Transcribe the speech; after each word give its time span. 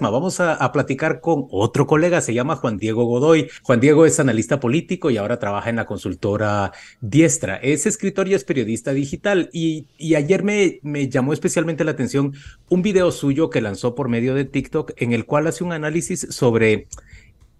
Vamos 0.00 0.38
a, 0.40 0.72
platicar 0.72 1.20
con 1.20 1.46
otro 1.50 1.86
colega, 1.86 2.20
se 2.20 2.32
llama 2.32 2.56
Juan 2.56 2.78
Diego 2.78 3.04
Godoy. 3.04 3.48
Juan 3.62 3.80
Diego 3.80 4.06
es 4.06 4.20
analista 4.20 4.60
político 4.60 5.10
y 5.10 5.16
ahora 5.16 5.38
trabaja 5.38 5.70
en 5.70 5.76
la 5.76 5.86
consultora 5.86 6.72
Diestra. 7.00 7.56
Es 7.56 7.84
escritor 7.86 8.28
y 8.28 8.34
es 8.34 8.44
periodista 8.44 8.92
digital 8.92 9.50
y, 9.52 9.86
ayer 10.14 10.44
me, 10.44 10.80
llamó 11.08 11.32
especialmente 11.32 11.84
la 11.84 11.90
atención 11.90 12.32
un 12.68 12.82
video 12.82 13.10
suyo 13.10 13.50
que 13.50 13.60
lanzó 13.60 13.94
por 13.94 14.08
medio 14.08 14.34
de 14.34 14.44
TikTok 14.44 14.92
en 14.96 15.12
el 15.12 15.26
cual 15.26 15.48
hace 15.48 15.64
un 15.64 15.72
análisis 15.72 16.28
sobre 16.30 16.86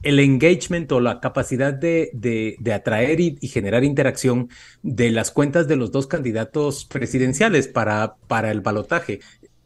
el 0.05 0.20
engagement 0.20 0.91
o 0.93 1.00
la 1.00 1.18
capacidad 1.18 1.75
de, 1.75 2.11
de, 2.12 2.73
atraer 2.73 3.18
y, 3.20 3.36
generar 3.48 3.82
interacción 3.82 4.48
de 4.82 5.11
las 5.11 5.32
cuentas 5.32 5.66
de 5.66 5.77
los 5.77 5.91
dos 5.91 6.07
candidatos 6.07 6.84
presidenciales 6.84 7.66
para 7.66 8.16
el 8.50 8.61
balotaje. 8.61 9.20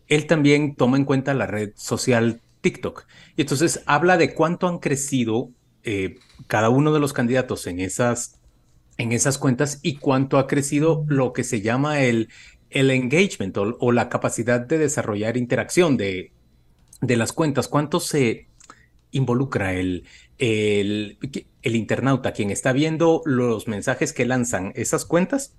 Él 0.09 0.27
también 0.27 0.75
toma 0.75 0.97
en 0.97 1.05
cuenta 1.05 1.35
la 1.35 1.47
red 1.47 1.73
social 1.75 2.41
TikTok. 2.63 3.07
Y 3.37 3.43
entonces 3.43 3.83
habla 3.85 4.17
de 4.17 4.35
cuánto 4.35 4.67
han 4.67 4.79
crecido 4.79 5.51
eh, 5.83 6.19
cada 6.47 6.71
uno 6.71 6.93
de 6.95 7.01
los 7.01 7.13
candidatos 7.13 7.67
en 7.67 7.81
esas, 7.81 8.41
en 8.97 9.13
esas 9.13 9.37
cuentas 9.37 9.81
y 9.83 9.97
cuánto 9.97 10.39
ha 10.39 10.47
crecido 10.47 11.05
lo 11.09 11.33
que 11.33 11.45
se 11.45 11.61
llama 11.61 12.01
el, 12.01 12.29
el 12.71 12.91
engagement 12.91 13.57
o, 13.59 13.93
la 13.93 14.09
capacidad 14.09 14.61
de 14.61 14.79
desarrollar 14.79 15.37
interacción 15.37 15.97
de, 15.97 16.33
de 17.01 17.17
las 17.17 17.33
cuentas. 17.33 17.69
¿Cuánto 17.69 18.01
se 18.01 18.49
involucra 19.11 19.75
el, 19.75 20.05
el, 20.39 21.19
el 21.63 21.77
internauta, 21.77 22.33
quien 22.33 22.51
está 22.51 22.73
viendo 22.73 23.23
los 23.25 23.69
mensajes 23.69 24.13
que 24.13 24.25
lanzan 24.25 24.73
esas 24.75 25.05
cuentas? 25.05 25.55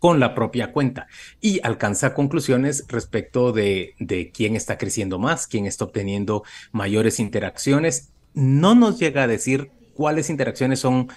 Con 0.00 0.18
la 0.18 0.34
propia 0.34 0.72
cuenta 0.72 1.06
y 1.40 1.60
alcanza 1.62 2.14
conclusiones 2.14 2.86
respecto 2.88 3.52
de, 3.52 3.94
de 4.00 4.32
quién 4.32 4.56
está 4.56 4.76
creciendo 4.78 5.20
más, 5.20 5.46
quién 5.46 5.66
está 5.66 5.84
obteniendo 5.84 6.42
mayores 6.72 7.20
interacciones. 7.20 8.10
No 8.34 8.74
nos 8.74 8.98
llega 8.98 9.22
a 9.22 9.28
decir 9.28 9.70
cuáles 9.94 10.30
interacciones 10.30 10.80
son 10.80 11.08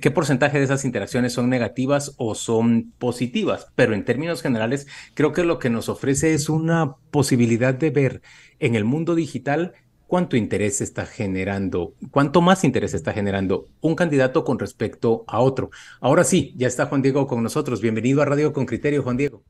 qué 0.00 0.10
porcentaje 0.10 0.58
de 0.58 0.64
esas 0.64 0.84
interacciones 0.84 1.32
son 1.32 1.48
negativas 1.48 2.14
o 2.16 2.34
son 2.34 2.92
positivas, 2.98 3.68
pero 3.74 3.94
en 3.94 4.04
términos 4.04 4.42
generales 4.42 4.86
creo 5.14 5.32
que 5.32 5.44
lo 5.44 5.58
que 5.58 5.70
nos 5.70 5.88
ofrece 5.88 6.34
es 6.34 6.48
una 6.48 6.96
posibilidad 7.10 7.74
de 7.74 7.90
ver 7.90 8.22
en 8.58 8.74
el 8.74 8.84
mundo 8.84 9.14
digital 9.14 9.74
cuánto 10.06 10.36
interés 10.36 10.80
está 10.80 11.06
generando, 11.06 11.94
cuánto 12.10 12.40
más 12.40 12.64
interés 12.64 12.94
está 12.94 13.12
generando 13.12 13.68
un 13.80 13.94
candidato 13.94 14.44
con 14.44 14.58
respecto 14.58 15.24
a 15.26 15.40
otro. 15.40 15.70
Ahora 16.00 16.24
sí, 16.24 16.54
ya 16.56 16.68
está 16.68 16.86
Juan 16.86 17.02
Diego 17.02 17.26
con 17.26 17.42
nosotros. 17.42 17.80
Bienvenido 17.80 18.22
a 18.22 18.24
Radio 18.24 18.52
con 18.52 18.66
Criterio, 18.66 19.02
Juan 19.02 19.16
Diego. 19.16 19.42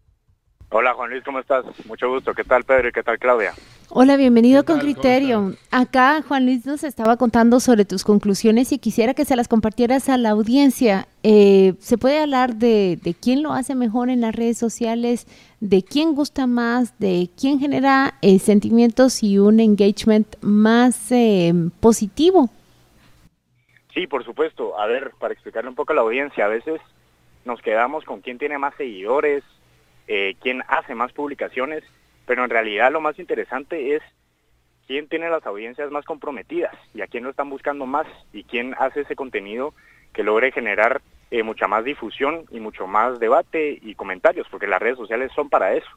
Hola 0.70 0.94
Juan 0.94 1.10
Luis, 1.10 1.22
¿cómo 1.22 1.38
estás? 1.38 1.64
Mucho 1.86 2.08
gusto. 2.08 2.34
¿Qué 2.34 2.42
tal 2.42 2.64
Pedro 2.64 2.88
y 2.88 2.92
qué 2.92 3.02
tal 3.02 3.18
Claudia? 3.18 3.52
Hola, 3.88 4.16
bienvenido 4.16 4.64
con 4.64 4.80
Criterio. 4.80 5.52
Acá 5.70 6.22
Juan 6.26 6.44
Luis 6.44 6.66
nos 6.66 6.82
estaba 6.82 7.16
contando 7.16 7.60
sobre 7.60 7.84
tus 7.84 8.02
conclusiones 8.02 8.72
y 8.72 8.80
quisiera 8.80 9.14
que 9.14 9.24
se 9.24 9.36
las 9.36 9.46
compartieras 9.46 10.08
a 10.08 10.16
la 10.16 10.30
audiencia. 10.30 11.06
Eh, 11.22 11.74
¿Se 11.78 11.96
puede 11.96 12.18
hablar 12.18 12.56
de, 12.56 12.98
quién 13.22 13.44
lo 13.44 13.52
hace 13.52 13.76
mejor 13.76 14.10
en 14.10 14.20
las 14.20 14.34
redes 14.34 14.58
sociales, 14.58 15.26
de 15.60 15.84
quién 15.84 16.16
gusta 16.16 16.48
más, 16.48 16.98
de 16.98 17.30
quién 17.40 17.60
genera 17.60 18.14
eh, 18.20 18.40
sentimientos 18.40 19.22
y 19.22 19.38
un 19.38 19.60
engagement 19.60 20.34
más 20.40 21.12
eh, 21.12 21.52
positivo? 21.78 22.50
Sí, 23.94 24.08
por 24.08 24.24
supuesto. 24.24 24.78
A 24.78 24.86
ver, 24.86 25.12
para 25.20 25.32
explicarle 25.32 25.70
un 25.70 25.76
poco 25.76 25.92
a 25.92 25.96
la 25.96 26.02
audiencia, 26.02 26.44
a 26.44 26.48
veces 26.48 26.80
nos 27.44 27.62
quedamos 27.62 28.04
con 28.04 28.20
quién 28.20 28.36
tiene 28.36 28.58
más 28.58 28.74
seguidores, 28.74 29.44
eh, 30.06 30.36
quién 30.40 30.62
hace 30.68 30.94
más 30.94 31.12
publicaciones, 31.12 31.84
pero 32.26 32.44
en 32.44 32.50
realidad 32.50 32.92
lo 32.92 33.00
más 33.00 33.18
interesante 33.18 33.94
es 33.94 34.02
quién 34.86 35.08
tiene 35.08 35.28
las 35.28 35.44
audiencias 35.46 35.90
más 35.90 36.04
comprometidas 36.04 36.74
y 36.94 37.02
a 37.02 37.06
quién 37.06 37.24
lo 37.24 37.30
están 37.30 37.50
buscando 37.50 37.86
más 37.86 38.06
y 38.32 38.44
quién 38.44 38.74
hace 38.78 39.00
ese 39.00 39.16
contenido 39.16 39.74
que 40.12 40.22
logre 40.22 40.52
generar 40.52 41.02
eh, 41.30 41.42
mucha 41.42 41.66
más 41.66 41.84
difusión 41.84 42.46
y 42.50 42.60
mucho 42.60 42.86
más 42.86 43.18
debate 43.18 43.78
y 43.82 43.94
comentarios, 43.94 44.46
porque 44.50 44.68
las 44.68 44.80
redes 44.80 44.96
sociales 44.96 45.32
son 45.34 45.50
para 45.50 45.74
eso. 45.74 45.90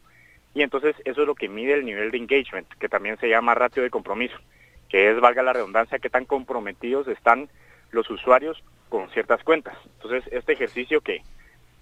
Y 0.55 0.63
entonces 0.63 0.95
eso 1.05 1.21
es 1.21 1.27
lo 1.27 1.35
que 1.35 1.47
mide 1.47 1.73
el 1.73 1.85
nivel 1.85 2.09
de 2.11 2.17
engagement, 2.17 2.67
que 2.79 2.89
también 2.89 3.17
se 3.19 3.29
llama 3.29 3.53
ratio 3.53 3.83
de 3.83 3.91
compromiso, 3.91 4.35
que 4.89 5.11
es, 5.11 5.19
valga 5.19 5.43
la 5.43 5.53
redundancia, 5.53 5.99
qué 5.99 6.09
tan 6.09 6.25
comprometidos 6.25 7.07
están 7.07 7.47
los 7.91 8.09
usuarios 8.09 8.63
con 8.89 9.09
ciertas 9.11 9.43
cuentas. 9.43 9.77
Entonces 9.95 10.23
este 10.33 10.53
ejercicio 10.53 11.01
que, 11.01 11.21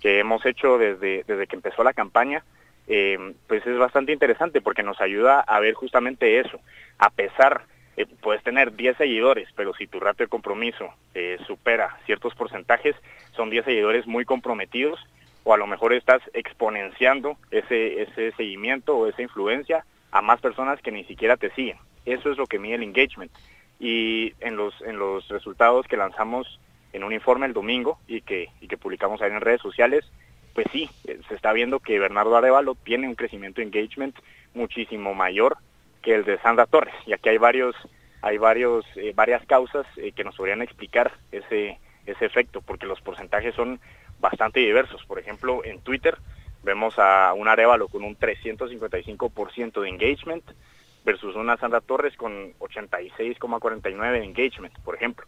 que 0.01 0.19
hemos 0.19 0.45
hecho 0.45 0.77
desde, 0.77 1.23
desde 1.27 1.47
que 1.47 1.55
empezó 1.55 1.83
la 1.83 1.93
campaña, 1.93 2.43
eh, 2.87 3.33
pues 3.47 3.65
es 3.67 3.77
bastante 3.77 4.13
interesante 4.13 4.61
porque 4.61 4.83
nos 4.83 4.99
ayuda 5.01 5.41
a 5.41 5.59
ver 5.59 5.73
justamente 5.73 6.39
eso. 6.39 6.59
A 6.97 7.09
pesar, 7.09 7.63
eh, 7.97 8.05
puedes 8.21 8.43
tener 8.43 8.75
10 8.75 8.97
seguidores, 8.97 9.49
pero 9.55 9.73
si 9.73 9.87
tu 9.87 9.99
ratio 9.99 10.25
de 10.25 10.29
compromiso 10.29 10.89
eh, 11.13 11.37
supera 11.45 11.97
ciertos 12.05 12.35
porcentajes, 12.35 12.95
son 13.31 13.49
10 13.49 13.65
seguidores 13.65 14.07
muy 14.07 14.23
comprometidos 14.23 14.99
o 15.43 15.53
a 15.53 15.57
lo 15.57 15.67
mejor 15.67 15.93
estás 15.93 16.21
exponenciando 16.33 17.37
ese, 17.51 18.01
ese 18.01 18.31
seguimiento 18.33 18.97
o 18.97 19.07
esa 19.07 19.21
influencia 19.21 19.85
a 20.11 20.21
más 20.21 20.39
personas 20.41 20.81
que 20.81 20.91
ni 20.91 21.03
siquiera 21.05 21.37
te 21.37 21.51
siguen. 21.51 21.77
Eso 22.05 22.31
es 22.31 22.37
lo 22.37 22.47
que 22.47 22.59
mide 22.59 22.75
el 22.75 22.83
engagement. 22.83 23.31
Y 23.79 24.33
en 24.39 24.55
los, 24.55 24.81
en 24.81 24.97
los 24.97 25.27
resultados 25.27 25.87
que 25.87 25.97
lanzamos 25.97 26.59
en 26.93 27.03
un 27.03 27.13
informe 27.13 27.45
el 27.45 27.53
domingo 27.53 27.99
y 28.07 28.21
que, 28.21 28.49
y 28.61 28.67
que 28.67 28.77
publicamos 28.77 29.21
ahí 29.21 29.31
en 29.31 29.41
redes 29.41 29.61
sociales, 29.61 30.05
pues 30.53 30.67
sí, 30.71 30.89
eh, 31.05 31.19
se 31.27 31.35
está 31.35 31.53
viendo 31.53 31.79
que 31.79 31.99
Bernardo 31.99 32.35
Arevalo 32.35 32.75
tiene 32.75 33.07
un 33.07 33.15
crecimiento 33.15 33.61
de 33.61 33.67
engagement 33.67 34.15
muchísimo 34.53 35.13
mayor 35.13 35.57
que 36.01 36.15
el 36.15 36.23
de 36.23 36.39
Sandra 36.39 36.65
Torres. 36.65 36.95
Y 37.05 37.13
aquí 37.13 37.29
hay 37.29 37.37
varios, 37.37 37.75
hay 38.21 38.37
varios, 38.37 38.85
eh, 38.95 39.13
varias 39.15 39.45
causas 39.45 39.85
eh, 39.97 40.13
que 40.13 40.23
nos 40.23 40.35
podrían 40.35 40.61
explicar 40.61 41.13
ese, 41.31 41.79
ese 42.07 42.25
efecto, 42.25 42.61
porque 42.61 42.87
los 42.87 43.01
porcentajes 43.01 43.53
son 43.53 43.79
bastante 44.19 44.59
diversos. 44.59 45.05
Por 45.05 45.19
ejemplo, 45.19 45.63
en 45.63 45.79
Twitter 45.81 46.17
vemos 46.63 46.97
a 46.97 47.33
un 47.33 47.47
Arevalo 47.47 47.87
con 47.87 48.03
un 48.03 48.17
355% 48.17 49.81
de 49.81 49.89
engagement 49.89 50.43
versus 51.05 51.35
una 51.35 51.57
Sandra 51.57 51.81
Torres 51.81 52.17
con 52.17 52.53
86,49 52.59 54.11
de 54.11 54.23
engagement, 54.23 54.73
por 54.79 54.95
ejemplo. 54.95 55.25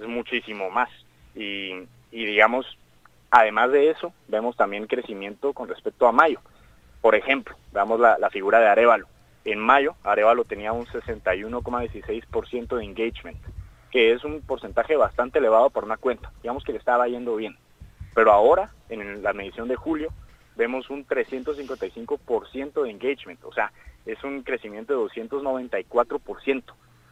Es 0.00 0.08
muchísimo 0.08 0.70
más. 0.70 0.88
Y, 1.34 1.86
digamos, 2.10 2.66
además 3.30 3.70
de 3.70 3.90
eso, 3.90 4.12
vemos 4.28 4.56
también 4.56 4.86
crecimiento 4.86 5.52
con 5.52 5.68
respecto 5.68 6.06
a 6.06 6.12
mayo. 6.12 6.40
Por 7.00 7.14
ejemplo, 7.14 7.56
veamos 7.72 8.00
la, 8.00 8.30
figura 8.30 8.58
de 8.58 8.68
Arevalo. 8.68 9.06
En 9.44 9.58
mayo, 9.58 9.94
Arevalo 10.02 10.44
tenía 10.44 10.72
un 10.72 10.86
61,16% 10.86 12.76
de 12.76 12.84
engagement, 12.84 13.38
que 13.90 14.12
es 14.12 14.24
un 14.24 14.42
porcentaje 14.42 14.96
bastante 14.96 15.38
elevado 15.38 15.70
por 15.70 15.84
una 15.84 15.96
cuenta. 15.96 16.32
Digamos 16.42 16.64
que 16.64 16.72
le 16.72 16.78
estaba 16.78 17.08
yendo 17.08 17.36
bien. 17.36 17.56
Pero 18.14 18.32
ahora, 18.32 18.70
en 18.88 19.22
la 19.22 19.32
medición 19.32 19.68
de 19.68 19.76
julio, 19.76 20.12
vemos 20.56 20.90
un 20.90 21.06
355% 21.06 22.82
de 22.82 22.90
engagement. 22.90 23.42
O 23.44 23.52
sea, 23.52 23.72
es 24.04 24.22
un 24.24 24.42
crecimiento 24.42 24.92
de 24.92 25.10
294%. 25.10 26.62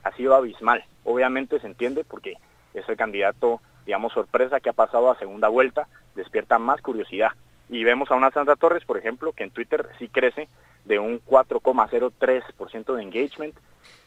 Ha 0.04 0.12
sido 0.12 0.34
abismal. 0.34 0.84
Obviamente 1.04 1.58
se 1.60 1.66
entiende 1.66 2.04
porque 2.04 2.34
es 2.74 2.88
el 2.88 2.96
candidato, 2.96 3.60
digamos, 3.86 4.12
sorpresa 4.12 4.60
que 4.60 4.70
ha 4.70 4.74
pasado 4.74 5.10
a 5.10 5.18
segunda 5.18 5.48
vuelta, 5.48 5.88
despierta 6.14 6.58
más 6.58 6.80
curiosidad. 6.80 7.32
Y 7.68 7.84
vemos 7.84 8.10
a 8.10 8.14
una 8.14 8.30
Sandra 8.30 8.56
Torres, 8.56 8.84
por 8.84 8.96
ejemplo, 8.96 9.32
que 9.32 9.44
en 9.44 9.50
Twitter 9.50 9.88
sí 9.98 10.08
crece 10.08 10.48
de 10.84 10.98
un 10.98 11.20
4,03% 11.24 12.94
de 12.94 13.02
engagement, 13.02 13.54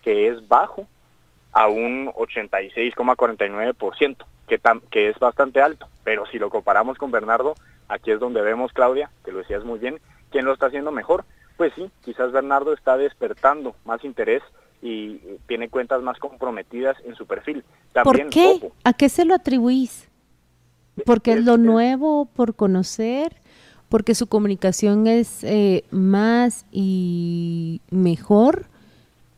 que 0.01 0.27
es 0.27 0.47
bajo 0.47 0.87
a 1.51 1.67
un 1.67 2.07
86,49%, 2.07 4.25
que, 4.47 4.59
que 4.89 5.09
es 5.09 5.19
bastante 5.19 5.61
alto. 5.61 5.87
Pero 6.03 6.25
si 6.25 6.39
lo 6.39 6.49
comparamos 6.49 6.97
con 6.97 7.11
Bernardo, 7.11 7.53
aquí 7.87 8.09
es 8.11 8.19
donde 8.19 8.41
vemos, 8.41 8.73
Claudia, 8.73 9.11
que 9.23 9.31
lo 9.31 9.37
decías 9.39 9.63
muy 9.63 9.79
bien, 9.79 9.99
quién 10.31 10.45
lo 10.45 10.53
está 10.53 10.67
haciendo 10.67 10.91
mejor. 10.91 11.25
Pues 11.57 11.73
sí, 11.75 11.91
quizás 12.03 12.31
Bernardo 12.31 12.73
está 12.73 12.97
despertando 12.97 13.75
más 13.85 14.03
interés 14.03 14.41
y 14.81 15.19
tiene 15.47 15.69
cuentas 15.69 16.01
más 16.01 16.17
comprometidas 16.17 16.97
en 17.05 17.15
su 17.15 17.25
perfil. 17.25 17.63
¿Por 18.03 18.29
qué? 18.29 18.71
¿A 18.83 18.93
qué 18.93 19.09
se 19.09 19.25
lo 19.25 19.35
atribuís? 19.35 20.09
¿Porque 21.05 21.33
es, 21.33 21.45
lo 21.45 21.57
nuevo 21.57 22.25
por 22.25 22.55
conocer? 22.55 23.35
¿Porque 23.89 24.15
su 24.15 24.27
comunicación 24.27 25.07
es 25.07 25.43
eh, 25.43 25.83
más 25.91 26.65
y 26.71 27.81
mejor? 27.89 28.65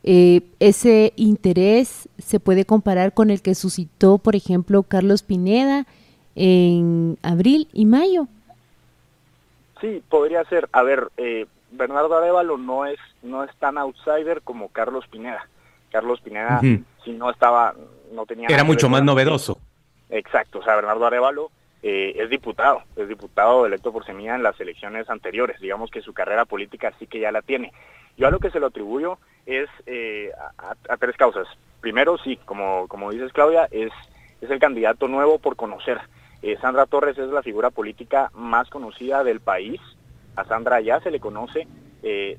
Eh, 0.04 0.42
ese 0.60 1.14
interés 1.16 2.10
se 2.18 2.40
puede 2.40 2.66
comparar 2.66 3.14
con 3.14 3.30
el 3.30 3.42
que 3.42 3.56
suscitó, 3.56 4.18
por 4.18 4.36
ejemplo, 4.36 4.84
Carlos 4.84 5.24
Pineda 5.24 5.86
en 6.36 7.18
abril 7.22 7.68
y 7.74 7.86
mayo. 7.86 8.28
Sí, 9.80 10.02
podría 10.10 10.44
ser. 10.46 10.70
A 10.72 10.84
ver, 10.84 11.10
eh, 11.18 11.46
Bernardo 11.74 12.18
Arevalo 12.18 12.58
no 12.58 12.86
es, 12.86 13.00
no 13.22 13.44
es 13.44 13.56
tan 13.58 13.78
outsider 13.78 14.42
como 14.42 14.70
Carlos 14.70 15.06
Pineda. 15.08 15.48
Carlos 15.92 16.22
Pineda, 16.22 16.60
si 16.62 17.12
no 17.12 17.30
estaba, 17.30 17.76
no 18.12 18.26
tenía... 18.26 18.48
Era 18.50 18.64
mucho 18.64 18.90
más 18.90 19.04
novedoso. 19.04 19.60
Exacto, 20.10 20.60
o 20.60 20.64
sea, 20.64 20.76
Bernardo 20.76 21.06
Arevalo 21.06 21.52
eh, 21.82 22.16
es 22.18 22.30
diputado, 22.30 22.84
es 22.96 23.08
diputado 23.08 23.66
electo 23.66 23.92
por 23.92 24.06
Semilla 24.06 24.36
en 24.36 24.44
las 24.44 24.60
elecciones 24.60 25.10
anteriores. 25.10 25.60
Digamos 25.60 25.92
que 25.92 26.02
su 26.02 26.14
carrera 26.14 26.46
política 26.46 26.94
sí 26.98 27.08
que 27.08 27.20
ya 27.20 27.32
la 27.32 27.42
tiene. 27.42 27.74
Yo 28.18 28.28
a 28.28 28.32
lo 28.32 28.40
que 28.40 28.52
se 28.52 28.60
lo 28.60 28.68
atribuyo 28.68 29.18
es 29.46 29.70
eh, 29.86 30.32
a, 30.58 30.98
tres 30.98 31.18
causas. 31.18 31.48
Primero, 31.82 32.18
sí, 32.18 32.38
como, 32.46 32.88
como 32.88 33.12
dices 33.12 33.34
Claudia, 33.34 33.68
es, 33.72 33.92
es 34.40 34.50
el 34.50 34.60
candidato 34.60 35.08
nuevo 35.08 35.40
por 35.40 35.56
conocer. 35.56 36.00
Eh, 36.42 36.58
Sandra 36.62 36.86
Torres 36.86 37.18
es 37.18 37.30
la 37.30 37.42
figura 37.44 37.70
política 37.70 38.32
más 38.34 38.70
conocida 38.70 39.24
del 39.24 39.42
país. 39.42 39.82
A 40.36 40.46
Sandra 40.46 40.82
ya 40.82 41.00
se 41.02 41.12
le 41.12 41.20
conoce, 41.20 41.68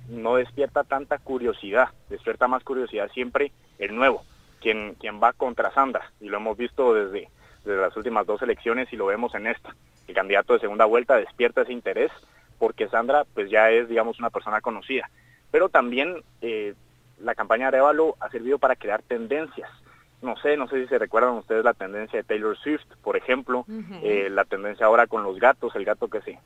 no 0.08 0.36
despierta 0.36 0.84
tanta 0.84 1.18
curiosidad, 1.18 1.88
despierta 2.10 2.48
más 2.48 2.62
curiosidad 2.64 3.10
siempre 3.12 3.52
el 3.78 3.94
nuevo, 3.94 4.22
quien, 4.60 4.94
quien 5.00 5.22
va 5.22 5.32
contra 5.32 5.72
Sandra. 5.72 6.10
Y 6.20 6.28
lo 6.28 6.36
hemos 6.36 6.56
visto 6.56 6.94
desde, 6.94 7.28
de 7.64 7.76
las 7.76 7.96
últimas 7.96 8.26
dos 8.26 8.42
elecciones 8.42 8.92
y 8.92 8.96
lo 8.96 9.06
vemos 9.06 9.34
en 9.34 9.46
esta. 9.46 9.74
El 10.06 10.14
candidato 10.14 10.52
de 10.52 10.60
segunda 10.60 10.84
vuelta 10.84 11.16
despierta 11.16 11.62
ese 11.62 11.72
interés 11.72 12.10
porque 12.58 12.88
Sandra 12.88 13.24
pues 13.34 13.50
ya 13.50 13.70
es, 13.70 13.88
digamos, 13.88 14.18
una 14.18 14.30
persona 14.30 14.60
conocida. 14.60 15.10
Pero 15.50 15.68
también 15.68 16.22
eh, 16.40 16.74
la 17.20 17.34
campaña 17.34 17.70
de 17.70 17.76
Arevalo 17.78 18.16
ha 18.20 18.28
servido 18.30 18.58
para 18.58 18.76
crear 18.76 19.02
tendencias. 19.02 19.70
No 20.22 20.36
sé, 20.38 20.56
no 20.56 20.68
sé 20.68 20.82
si 20.82 20.88
se 20.88 20.98
recuerdan 20.98 21.32
ustedes 21.32 21.64
la 21.64 21.74
tendencia 21.74 22.18
de 22.18 22.24
Taylor 22.24 22.56
Swift, 22.56 22.86
por 23.02 23.16
ejemplo, 23.16 23.66
eh, 24.02 24.28
la 24.30 24.44
tendencia 24.44 24.86
ahora 24.86 25.06
con 25.06 25.22
los 25.22 25.38
gatos, 25.38 25.74
el 25.76 25.84
gato 25.84 26.08
que 26.08 26.22
se, 26.22 26.38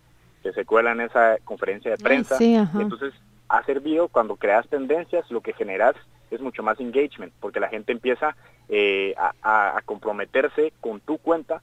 que 0.49 0.55
se 0.55 0.65
cuela 0.65 0.93
en 0.93 1.03
esa 1.03 1.37
conferencia 1.45 1.91
de 1.91 1.99
prensa. 1.99 2.39
Entonces, 2.41 3.13
ha 3.51 3.63
servido 3.65 4.09
cuando 4.09 4.37
creas 4.37 4.67
tendencias, 4.69 5.31
lo 5.31 5.43
que 5.43 5.53
generas 5.53 5.95
es 6.31 6.41
mucho 6.41 6.63
más 6.63 6.81
engagement, 6.81 7.35
porque 7.39 7.61
la 7.61 7.69
gente 7.69 7.93
empieza 7.93 8.35
eh, 8.71 9.15
a, 9.43 9.79
comprometerse 9.85 10.73
con 10.81 11.01
tu 11.01 11.19
cuenta 11.19 11.61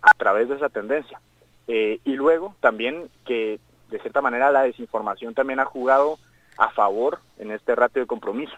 a 0.00 0.12
través 0.16 0.48
de 0.48 0.54
esa 0.54 0.68
tendencia. 0.68 1.20
Eh, 1.66 1.98
y 2.04 2.12
luego 2.14 2.54
también 2.60 3.08
que 3.24 3.58
de 3.90 3.98
cierta 3.98 4.22
manera 4.22 4.52
la 4.52 4.62
desinformación 4.62 5.34
también 5.34 5.58
ha 5.58 5.64
jugado 5.64 6.18
a 6.56 6.70
favor 6.70 7.18
en 7.38 7.50
este 7.50 7.74
ratio 7.74 8.02
de 8.02 8.06
compromiso, 8.06 8.54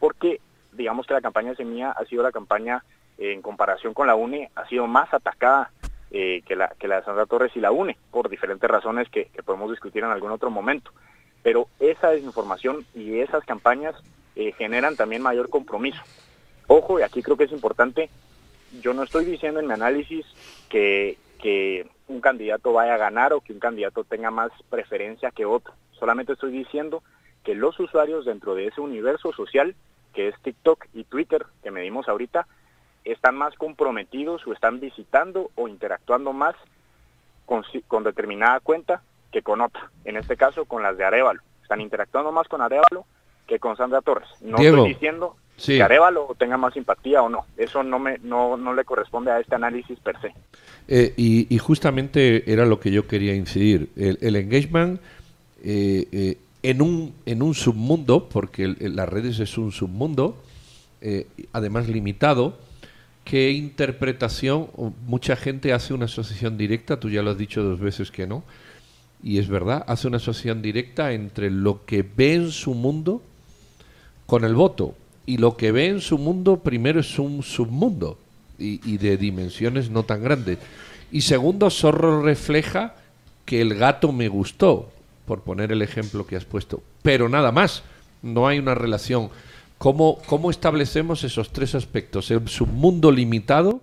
porque 0.00 0.40
digamos 0.72 1.06
que 1.06 1.14
la 1.14 1.22
campaña 1.22 1.50
de 1.50 1.56
Semilla 1.56 1.92
ha 1.92 2.04
sido 2.04 2.22
la 2.22 2.32
campaña 2.32 2.84
en 3.16 3.40
comparación 3.40 3.94
con 3.94 4.06
la 4.06 4.16
UNE, 4.16 4.50
ha 4.54 4.66
sido 4.66 4.86
más 4.86 5.14
atacada 5.14 5.70
eh, 6.16 6.42
que, 6.46 6.54
la, 6.54 6.68
que 6.78 6.86
la 6.86 7.00
de 7.00 7.04
Sandra 7.04 7.26
Torres 7.26 7.50
y 7.56 7.60
la 7.60 7.72
UNE, 7.72 7.96
por 8.12 8.28
diferentes 8.28 8.70
razones 8.70 9.08
que 9.08 9.28
podemos 9.44 9.68
discutir 9.68 10.04
en 10.04 10.10
algún 10.10 10.30
otro 10.30 10.48
momento. 10.48 10.92
Pero 11.42 11.66
esa 11.80 12.10
desinformación 12.10 12.86
y 12.94 13.18
esas 13.18 13.44
campañas 13.44 13.96
eh, 14.36 14.52
generan 14.52 14.94
también 14.94 15.22
mayor 15.22 15.50
compromiso. 15.50 16.00
Ojo, 16.68 17.00
y 17.00 17.02
aquí 17.02 17.20
creo 17.20 17.36
que 17.36 17.44
es 17.44 17.50
importante, 17.50 18.10
yo 18.80 18.94
no 18.94 19.02
estoy 19.02 19.24
diciendo 19.24 19.58
en 19.58 19.66
mi 19.66 19.72
análisis 19.72 20.24
que, 20.68 21.18
que 21.42 21.88
un 22.06 22.20
candidato 22.20 22.72
vaya 22.72 22.94
a 22.94 22.98
ganar 22.98 23.32
o 23.32 23.40
que 23.40 23.52
un 23.52 23.58
candidato 23.58 24.04
tenga 24.04 24.30
más 24.30 24.52
preferencia 24.70 25.32
que 25.32 25.44
otro. 25.44 25.74
Solamente 25.98 26.34
estoy 26.34 26.52
diciendo 26.52 27.02
que 27.42 27.56
los 27.56 27.80
usuarios 27.80 28.24
dentro 28.24 28.54
de 28.54 28.68
ese 28.68 28.80
universo 28.80 29.32
social, 29.32 29.74
que 30.12 30.28
es 30.28 30.40
TikTok 30.42 30.86
y 30.94 31.02
Twitter, 31.02 31.44
que 31.64 31.72
medimos 31.72 32.08
ahorita, 32.08 32.46
están 33.04 33.36
más 33.36 33.54
comprometidos 33.54 34.46
o 34.46 34.52
están 34.52 34.80
visitando 34.80 35.50
o 35.54 35.68
interactuando 35.68 36.32
más 36.32 36.54
con, 37.46 37.62
con 37.86 38.04
determinada 38.04 38.60
cuenta 38.60 39.02
que 39.30 39.42
con 39.42 39.60
otra. 39.60 39.90
En 40.04 40.16
este 40.16 40.36
caso, 40.36 40.64
con 40.64 40.82
las 40.82 40.96
de 40.96 41.04
Arevalo. 41.04 41.42
Están 41.62 41.80
interactuando 41.80 42.32
más 42.32 42.48
con 42.48 42.62
Arevalo 42.62 43.04
que 43.46 43.58
con 43.58 43.76
Sandra 43.76 44.00
Torres. 44.00 44.28
No 44.40 44.56
estoy 44.56 44.88
diciendo 44.88 45.36
que 45.62 45.82
Arevalo 45.82 46.34
tenga 46.38 46.56
más 46.56 46.74
simpatía 46.74 47.22
o 47.22 47.28
no. 47.28 47.46
Eso 47.56 47.82
no, 47.82 47.98
me, 47.98 48.18
no, 48.22 48.56
no 48.56 48.74
le 48.74 48.84
corresponde 48.84 49.30
a 49.30 49.40
este 49.40 49.54
análisis 49.54 49.98
per 50.00 50.20
se. 50.20 50.34
Eh, 50.88 51.14
y, 51.16 51.58
justamente 51.58 52.50
era 52.50 52.66
lo 52.66 52.80
que 52.80 52.90
yo 52.90 53.06
quería 53.06 53.34
incidir. 53.34 53.90
El, 53.96 54.36
engagement 54.36 55.00
eh, 55.62 56.06
eh, 56.12 56.38
en, 56.62 56.82
un, 56.82 57.14
en 57.26 57.42
un 57.42 57.54
submundo, 57.54 58.28
porque 58.28 58.74
las 58.80 59.08
redes 59.08 59.38
es 59.40 59.58
un 59.58 59.72
submundo, 59.72 60.36
además 61.52 61.88
limitado, 61.88 62.56
¿qué 63.24 63.50
interpretación? 63.52 64.68
Mucha 65.06 65.36
gente 65.36 65.72
hace 65.72 65.94
una 65.94 66.04
asociación 66.04 66.56
directa, 66.56 67.00
tú 67.00 67.10
ya 67.10 67.22
lo 67.22 67.30
has 67.30 67.38
dicho 67.38 67.62
dos 67.62 67.80
veces 67.80 68.10
que 68.10 68.26
no, 68.26 68.44
y 69.22 69.38
es 69.38 69.48
verdad, 69.48 69.84
hace 69.88 70.06
una 70.06 70.18
asociación 70.18 70.60
directa 70.60 71.12
entre 71.12 71.50
lo 71.50 71.86
que 71.86 72.02
ve 72.02 72.34
en 72.34 72.50
su 72.50 72.74
mundo 72.74 73.22
con 74.26 74.44
el 74.44 74.54
voto. 74.54 74.94
Y 75.24 75.38
lo 75.38 75.56
que 75.56 75.72
ve 75.72 75.86
en 75.86 76.02
su 76.02 76.18
mundo, 76.18 76.58
primero 76.58 77.00
es 77.00 77.18
un 77.18 77.42
submundo 77.42 78.18
y, 78.58 78.98
de 78.98 79.16
dimensiones 79.16 79.88
no 79.88 80.02
tan 80.02 80.22
grandes. 80.22 80.58
Y 81.10 81.22
segundo, 81.22 81.70
Zorro 81.70 82.22
refleja 82.22 82.96
que 83.46 83.62
el 83.62 83.74
gato 83.74 84.12
me 84.12 84.28
gustó, 84.28 84.90
por 85.26 85.40
poner 85.40 85.72
el 85.72 85.80
ejemplo 85.80 86.26
que 86.26 86.36
has 86.36 86.44
puesto. 86.44 86.82
Pero 87.02 87.30
nada 87.30 87.50
más, 87.50 87.82
no 88.22 88.46
hay 88.46 88.58
una 88.58 88.74
relación. 88.74 89.30
¿Cómo, 89.78 90.18
cómo 90.26 90.50
establecemos 90.50 91.24
esos 91.24 91.52
tres 91.52 91.74
aspectos? 91.74 92.30
El 92.30 92.48
submundo 92.48 93.10
limitado, 93.10 93.80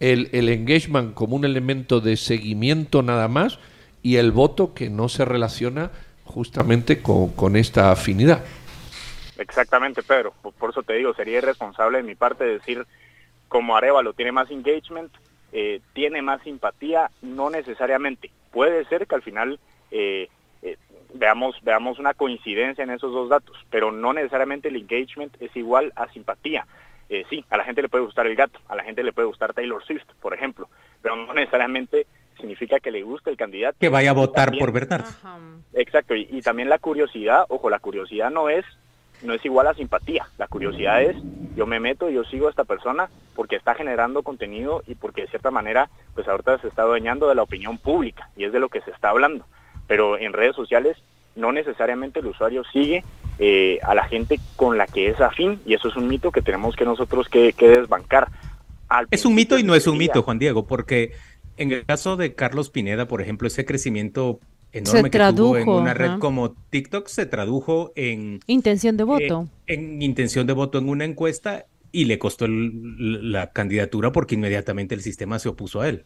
el, 0.00 0.28
el 0.32 0.48
engagement 0.48 1.14
como 1.14 1.36
un 1.36 1.44
elemento 1.44 2.00
de 2.00 2.16
seguimiento 2.16 3.02
nada 3.02 3.28
más 3.28 3.58
y 4.02 4.16
el 4.16 4.32
voto 4.32 4.74
que 4.74 4.90
no 4.90 5.08
se 5.08 5.24
relaciona 5.24 5.90
justamente 6.24 7.00
con, 7.00 7.30
con 7.30 7.56
esta 7.56 7.90
afinidad. 7.90 8.44
Exactamente, 9.38 10.02
Pedro. 10.02 10.32
Por, 10.58 10.70
eso 10.70 10.82
te 10.82 10.94
digo, 10.94 11.14
sería 11.14 11.38
irresponsable 11.38 11.98
de 11.98 12.04
mi 12.04 12.14
parte 12.14 12.44
decir 12.44 12.86
como 13.48 13.76
Arevalo 13.76 14.12
tiene 14.12 14.32
más 14.32 14.50
engagement, 14.50 15.12
eh, 15.52 15.80
tiene 15.92 16.22
más 16.22 16.42
simpatía, 16.42 17.10
no 17.22 17.50
necesariamente. 17.50 18.30
Puede 18.50 18.84
ser 18.86 19.06
que 19.06 19.14
al 19.14 19.22
final 19.22 19.58
eh, 19.90 20.28
veamos, 21.14 21.56
veamos 21.62 21.98
una 21.98 22.14
coincidencia 22.14 22.84
en 22.84 22.90
esos 22.90 23.12
dos 23.12 23.28
datos, 23.28 23.56
pero 23.70 23.90
no 23.90 24.12
necesariamente 24.12 24.68
el 24.68 24.76
engagement 24.76 25.34
es 25.40 25.54
igual 25.56 25.92
a 25.96 26.08
simpatía. 26.12 26.66
sí, 27.30 27.44
a 27.48 27.56
la 27.56 27.64
gente 27.64 27.82
le 27.82 27.88
puede 27.88 28.04
gustar 28.04 28.26
el 28.26 28.36
gato, 28.36 28.58
a 28.68 28.76
la 28.76 28.84
gente 28.84 29.02
le 29.02 29.12
puede 29.12 29.28
gustar 29.28 29.54
Taylor 29.54 29.82
Swift, 29.84 30.06
por 30.20 30.34
ejemplo, 30.34 30.68
pero 31.00 31.16
no 31.16 31.32
necesariamente 31.32 32.06
significa 32.36 32.80
que 32.80 32.90
le 32.90 33.02
gusta 33.02 33.30
el 33.30 33.36
candidato. 33.36 33.76
Que 33.78 33.88
vaya 33.88 34.10
a 34.10 34.14
votar 34.14 34.52
por 34.58 34.72
Bernardo. 34.72 35.08
Exacto, 35.72 36.14
y, 36.14 36.40
también 36.42 36.68
la 36.68 36.78
curiosidad, 36.78 37.44
ojo, 37.48 37.70
la 37.70 37.78
curiosidad 37.78 38.30
no 38.30 38.48
es 38.48 38.64
no 39.22 39.32
es 39.32 39.44
igual 39.44 39.66
a 39.68 39.74
simpatía. 39.74 40.26
La 40.36 40.48
curiosidad 40.48 41.00
es, 41.00 41.16
yo 41.56 41.66
me 41.66 41.80
meto, 41.80 42.10
yo 42.10 42.24
sigo 42.24 42.46
a 42.46 42.50
esta 42.50 42.64
persona 42.64 43.08
porque 43.34 43.56
está 43.56 43.74
generando 43.74 44.22
contenido 44.22 44.82
y 44.86 44.96
porque 44.96 45.22
de 45.22 45.28
cierta 45.28 45.50
manera, 45.50 45.88
pues 46.14 46.28
ahorita 46.28 46.58
se 46.58 46.68
está 46.68 46.82
dueñando 46.82 47.28
de 47.28 47.34
la 47.34 47.42
opinión 47.42 47.78
pública 47.78 48.28
y 48.36 48.44
es 48.44 48.52
de 48.52 48.60
lo 48.60 48.68
que 48.68 48.82
se 48.82 48.90
está 48.90 49.10
hablando. 49.10 49.46
Pero 49.86 50.18
en 50.18 50.32
redes 50.32 50.56
sociales 50.56 50.96
no 51.36 51.52
necesariamente 51.52 52.20
el 52.20 52.26
usuario 52.26 52.62
sigue 52.72 53.04
eh, 53.38 53.78
a 53.82 53.94
la 53.94 54.04
gente 54.04 54.38
con 54.56 54.78
la 54.78 54.86
que 54.86 55.08
es 55.08 55.20
afín 55.20 55.60
y 55.66 55.74
eso 55.74 55.88
es 55.88 55.96
un 55.96 56.08
mito 56.08 56.30
que 56.30 56.42
tenemos 56.42 56.76
que 56.76 56.84
nosotros 56.84 57.28
que, 57.28 57.52
desbancar. 57.58 58.28
es 59.10 59.24
un 59.24 59.34
mito 59.34 59.58
y 59.58 59.64
no 59.64 59.74
es 59.74 59.86
un 59.86 59.98
mito, 59.98 60.22
Juan 60.22 60.38
Diego, 60.38 60.66
porque 60.66 61.12
en 61.56 61.72
el 61.72 61.84
caso 61.84 62.16
de 62.16 62.34
Carlos 62.34 62.70
Pineda, 62.70 63.08
por 63.08 63.20
ejemplo, 63.20 63.48
ese 63.48 63.64
crecimiento 63.64 64.38
enorme 64.72 65.10
que 65.10 65.18
tuvo 65.34 65.56
en 65.56 65.68
una 65.68 65.94
red 65.94 66.18
como 66.18 66.52
TikTok 66.52 67.08
se 67.08 67.26
tradujo 67.26 67.92
en... 67.96 68.40
Intención 68.46 68.96
de 68.96 69.04
voto. 69.04 69.48
En, 69.66 70.02
intención 70.02 70.46
de 70.46 70.52
voto 70.52 70.78
en 70.78 70.88
una 70.88 71.04
encuesta 71.04 71.66
y 71.92 72.06
le 72.06 72.18
costó 72.18 72.46
la 72.48 73.50
candidatura 73.50 74.10
porque 74.10 74.34
inmediatamente 74.34 74.94
el 74.94 75.00
sistema 75.00 75.38
se 75.38 75.48
opuso 75.48 75.80
a 75.80 75.88
él. 75.88 76.04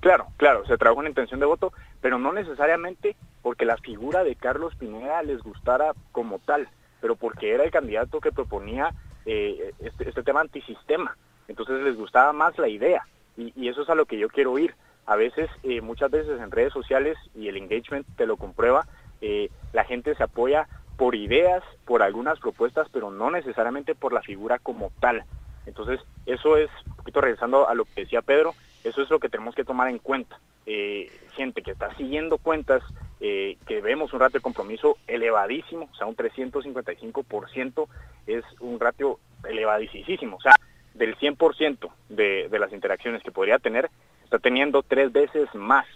Claro, 0.00 0.28
claro, 0.36 0.64
se 0.66 0.78
tradujo 0.78 1.02
en 1.02 1.08
intención 1.08 1.40
de 1.40 1.46
voto, 1.46 1.72
pero 2.00 2.18
no 2.18 2.32
necesariamente 2.32 3.16
porque 3.42 3.64
la 3.64 3.76
figura 3.76 4.22
de 4.22 4.36
Carlos 4.36 4.74
Pineda 4.76 5.22
les 5.22 5.42
gustara 5.42 5.92
como 6.12 6.38
tal, 6.38 6.68
pero 7.00 7.16
porque 7.16 7.52
era 7.52 7.64
el 7.64 7.70
candidato 7.70 8.20
que 8.20 8.32
proponía 8.32 8.94
eh, 9.26 9.72
este, 9.80 10.08
este, 10.08 10.22
tema 10.22 10.40
antisistema. 10.40 11.16
Entonces 11.48 11.82
les 11.82 11.96
gustaba 11.96 12.32
más 12.32 12.56
la 12.58 12.68
idea 12.68 13.06
y, 13.36 13.52
y 13.56 13.68
eso 13.68 13.82
es 13.82 13.88
a 13.88 13.94
lo 13.94 14.06
que 14.06 14.18
yo 14.18 14.28
quiero 14.28 14.58
ir 14.58 14.74
a 15.08 15.16
veces, 15.16 15.48
eh, 15.62 15.80
muchas 15.80 16.10
veces 16.10 16.38
en 16.38 16.50
redes 16.50 16.72
sociales, 16.74 17.16
y 17.34 17.48
el 17.48 17.56
engagement 17.56 18.06
te 18.16 18.26
lo 18.26 18.36
comprueba, 18.36 18.86
eh, 19.22 19.48
la 19.72 19.84
gente 19.84 20.14
se 20.14 20.22
apoya 20.22 20.68
por 20.98 21.14
ideas, 21.14 21.64
por 21.86 22.02
algunas 22.02 22.38
propuestas, 22.38 22.88
pero 22.92 23.10
no 23.10 23.30
necesariamente 23.30 23.94
por 23.94 24.12
la 24.12 24.20
figura 24.20 24.58
como 24.58 24.92
tal. 25.00 25.24
Entonces, 25.64 26.00
eso 26.26 26.58
es, 26.58 26.68
un 26.86 26.96
poquito 26.96 27.22
regresando 27.22 27.66
a 27.66 27.74
lo 27.74 27.86
que 27.86 28.02
decía 28.02 28.20
Pedro, 28.20 28.54
eso 28.84 29.02
es 29.02 29.10
lo 29.10 29.18
que 29.18 29.28
tenemos 29.28 29.54
que 29.54 29.64
tomar 29.64 29.88
en 29.88 29.98
cuenta. 29.98 30.38
Eh, 30.66 31.10
gente 31.34 31.62
que 31.62 31.72
está 31.72 31.94
siguiendo 31.96 32.38
cuentas, 32.38 32.82
que 33.18 33.80
vemos 33.82 34.12
un 34.12 34.20
ratio 34.20 34.38
de 34.38 34.42
compromiso 34.42 34.96
elevadísimo, 35.08 35.88
o 35.92 35.96
sea, 35.96 36.06
un 36.06 36.14
355% 36.14 37.88
es 38.28 38.44
un 38.60 38.78
ratio 38.78 39.18
elevadísimo, 39.42 40.36
o 40.36 40.40
sea, 40.40 40.54
del 40.94 41.16
100% 41.16 41.90
de, 42.10 42.48
de 42.48 42.58
las 42.60 42.72
interacciones 42.72 43.22
que 43.24 43.32
podría 43.32 43.58
tener, 43.58 43.90
está 44.28 44.38
teniendo 44.38 44.82
tres 44.82 45.10
veces 45.10 45.52
más. 45.54 45.86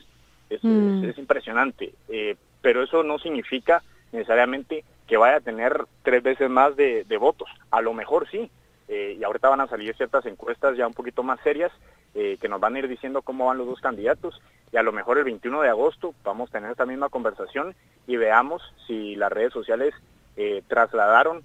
Es, 0.49 0.63
mm. 0.63 1.05
impresionante. 1.17 1.95
Eh, 2.09 2.37
pero 2.61 2.83
eso 2.83 3.03
no 3.03 3.19
significa 3.19 3.83
necesariamente 4.13 4.85
que 5.07 5.17
vaya 5.17 5.37
a 5.37 5.41
tener 5.41 5.85
tres 6.03 6.23
veces 6.23 6.49
más 6.49 6.77
de, 6.77 7.05
votos. 7.19 7.49
A 7.71 7.81
lo 7.81 7.93
mejor 7.93 8.29
sí, 8.31 8.51
eh, 8.95 9.17
y 9.19 9.25
ahorita 9.25 9.49
van 9.49 9.63
a 9.63 9.67
salir 9.69 9.97
ciertas 9.97 10.27
encuestas 10.27 10.77
ya 10.77 10.87
un 10.87 10.93
poquito 10.93 11.23
más 11.23 11.41
serias 11.41 11.73
eh, 12.15 12.37
que 12.39 12.47
nos 12.47 12.61
van 12.61 12.77
a 12.77 12.81
ir 12.81 12.89
diciendo 12.89 13.23
cómo 13.23 13.47
van 13.47 13.57
los 13.57 13.67
dos 13.67 13.81
candidatos 13.81 14.39
y 14.71 14.77
a 14.77 14.83
lo 14.83 14.93
mejor 14.93 15.17
el 15.17 15.25
21 15.25 15.63
de 15.63 15.71
agosto 15.71 16.15
vamos 16.23 16.51
a 16.51 16.53
tener 16.53 16.71
esta 16.71 16.85
misma 16.85 17.09
conversación 17.09 17.75
y 18.07 18.19
veamos 18.19 18.61
si 18.87 19.17
las 19.17 19.33
redes 19.33 19.55
sociales 19.55 19.95
eh, 20.37 20.63
trasladaron 20.69 21.43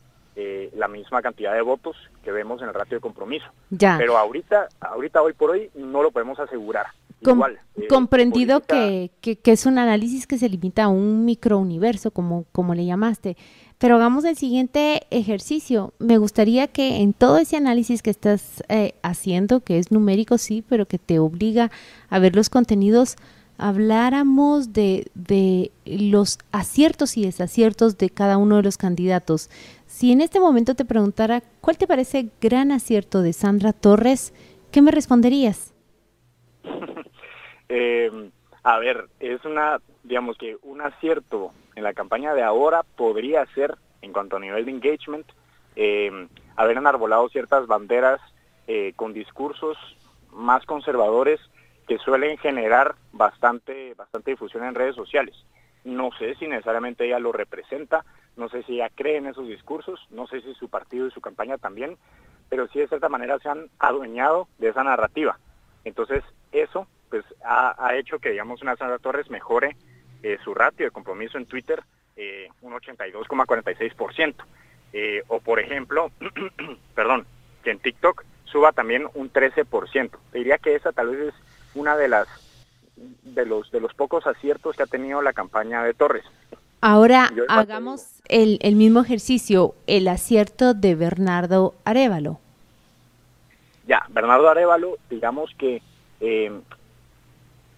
la 0.76 0.88
misma 0.88 1.24
cantidad 1.24 1.52
de 1.52 1.64
votos 1.64 1.98
que 2.24 2.32
vemos 2.32 2.62
en 2.62 2.68
el 2.68 2.74
ratio 2.76 2.98
de 2.98 3.02
compromiso. 3.02 3.48
Ya. 3.72 3.96
Pero 3.98 4.20
ahorita, 4.20 4.68
ahorita 4.82 5.24
hoy 5.24 5.34
por 5.34 5.50
hoy 5.50 5.72
no 5.74 6.04
lo 6.04 6.12
podemos 6.12 6.40
asegurar. 6.40 6.86
Igual, 7.22 7.60
comprendido 7.90 8.62
que, 8.62 9.10
que, 9.20 9.40
que, 9.40 9.52
es 9.52 9.66
un 9.66 9.80
análisis 9.80 10.28
que 10.28 10.38
se 10.38 10.48
limita 10.48 10.84
a 10.84 10.88
un 10.90 11.26
microuniverso, 11.26 12.12
como, 12.12 12.46
como 12.52 12.76
le 12.76 12.86
llamaste. 12.86 13.36
Pero 13.80 13.96
hagamos 13.96 14.26
el 14.26 14.36
siguiente 14.36 15.06
ejercicio. 15.12 15.94
Me 16.00 16.18
gustaría 16.18 16.68
que 16.68 16.98
en 16.98 17.14
todo 17.14 17.38
ese 17.38 17.58
análisis 17.58 18.02
que 18.02 18.10
estás 18.10 18.64
eh, 18.70 18.96
haciendo, 19.04 19.60
que 19.60 19.78
es 19.78 19.92
numérico, 19.92 20.38
sí, 20.38 20.64
pero 20.68 20.88
que 20.88 20.98
te 20.98 21.20
obliga 21.20 21.70
a 22.10 22.18
ver 22.20 22.36
los 22.36 22.50
contenidos, 22.50 23.18
habláramos 23.60 24.74
de, 24.74 25.08
de 25.14 25.72
los 25.86 26.40
aciertos 26.52 27.18
y 27.18 27.26
desaciertos 27.26 27.98
de 28.00 28.10
cada 28.10 28.38
uno 28.38 28.58
de 28.58 28.64
los 28.64 28.78
candidatos. 28.78 29.50
Si 29.86 30.12
en 30.12 30.22
este 30.22 30.40
momento 30.40 30.74
te 30.74 30.86
preguntara, 30.86 31.44
¿cuál 31.62 31.78
te 31.78 31.88
parece 31.88 32.30
gran 32.42 32.72
acierto 32.72 33.22
de 33.22 33.34
Sandra 33.34 33.74
Torres? 33.74 34.34
¿Qué 34.72 34.82
me 34.82 34.92
responderías? 34.92 35.74
eh, 37.70 38.32
a 38.64 38.80
ver, 38.80 39.08
es 39.20 39.46
una, 39.46 39.80
digamos 40.04 40.36
que 40.38 40.58
un 40.64 40.82
acierto 40.82 41.52
en 41.78 41.84
la 41.84 41.94
campaña 41.94 42.34
de 42.34 42.42
ahora 42.42 42.82
podría 42.82 43.46
ser, 43.54 43.78
en 44.02 44.12
cuanto 44.12 44.38
a 44.38 44.40
nivel 44.40 44.66
de 44.66 44.72
engagement, 44.72 45.28
eh, 45.76 46.28
haber 46.56 46.78
enarbolado 46.78 47.30
ciertas 47.30 47.68
banderas 47.68 48.20
eh, 48.66 48.94
con 48.96 49.14
discursos 49.14 49.78
más 50.32 50.66
conservadores 50.66 51.40
que 51.88 52.00
suelen 52.00 52.38
generar 52.40 52.96
bastante, 53.14 53.94
bastante 53.94 54.32
difusión 54.32 54.64
en 54.66 54.74
redes 54.74 54.96
sociales. 54.96 55.36
No 55.84 56.10
sé 56.18 56.34
si 56.36 56.48
necesariamente 56.48 57.06
ella 57.06 57.20
lo 57.20 57.32
representa, 57.32 58.04
no 58.36 58.50
sé 58.50 58.64
si 58.64 58.74
ella 58.74 58.90
cree 58.94 59.18
en 59.18 59.28
esos 59.28 59.48
discursos, 59.48 60.00
no 60.10 60.26
sé 60.26 60.42
si 60.42 60.56
su 60.56 60.70
partido 60.70 61.06
y 61.06 61.12
su 61.12 61.22
campaña 61.22 61.60
también, 61.60 61.96
pero 62.50 62.68
sí 62.70 62.80
de 62.80 62.88
cierta 62.88 63.08
manera 63.08 63.38
se 63.38 63.50
han 63.50 63.70
adueñado 63.78 64.48
de 64.58 64.70
esa 64.70 64.84
narrativa. 64.84 65.38
Entonces, 65.86 66.24
eso 66.52 66.88
pues 67.10 67.24
ha, 67.46 67.96
hecho 67.96 68.18
que, 68.20 68.32
digamos, 68.32 68.64
una 68.64 68.76
Sandra 68.76 68.98
Torres 68.98 69.30
mejore 69.30 69.78
eh, 70.24 70.38
su 70.44 70.54
ratio 70.54 70.86
de 70.86 70.92
compromiso 70.92 71.38
en 71.38 71.46
Twitter 71.46 71.84
eh, 72.16 72.50
un 72.62 72.74
82,46%. 72.74 74.36
Eh, 74.94 75.24
o, 75.28 75.40
por 75.40 75.60
ejemplo, 75.60 76.12
perdón, 76.96 77.26
que 77.64 77.72
en 77.72 77.80
TikTok 77.80 78.24
suba 78.46 78.72
también 78.72 79.08
un 79.14 79.32
13%. 79.32 80.10
Te 80.32 80.38
diría 80.38 80.58
que 80.58 80.76
esa 80.76 80.92
tal 80.92 81.10
vez 81.10 81.34
es 81.34 81.34
una 81.76 81.96
de 81.96 82.08
las 82.08 82.28
de 82.96 83.46
los 83.46 83.70
de 83.70 83.80
los 83.80 83.94
pocos 83.94 84.26
aciertos 84.26 84.76
que 84.76 84.82
ha 84.82 84.88
tenido 84.88 85.22
la 85.22 85.34
campaña 85.34 85.84
de 85.84 85.94
Torres. 85.94 86.26
Ahora 86.82 87.30
hagamos 87.48 88.22
el, 88.28 88.58
el 88.62 88.76
mismo 88.76 89.02
ejercicio, 89.02 89.76
el 89.86 90.08
acierto 90.08 90.74
de 90.74 90.96
Bernardo 90.96 91.76
Arevalo. 91.86 92.40
Ya, 93.88 94.06
Bernardo 94.10 94.50
Arevalo, 94.50 94.98
digamos 95.10 95.52
que 95.58 95.82
eh, 96.20 96.52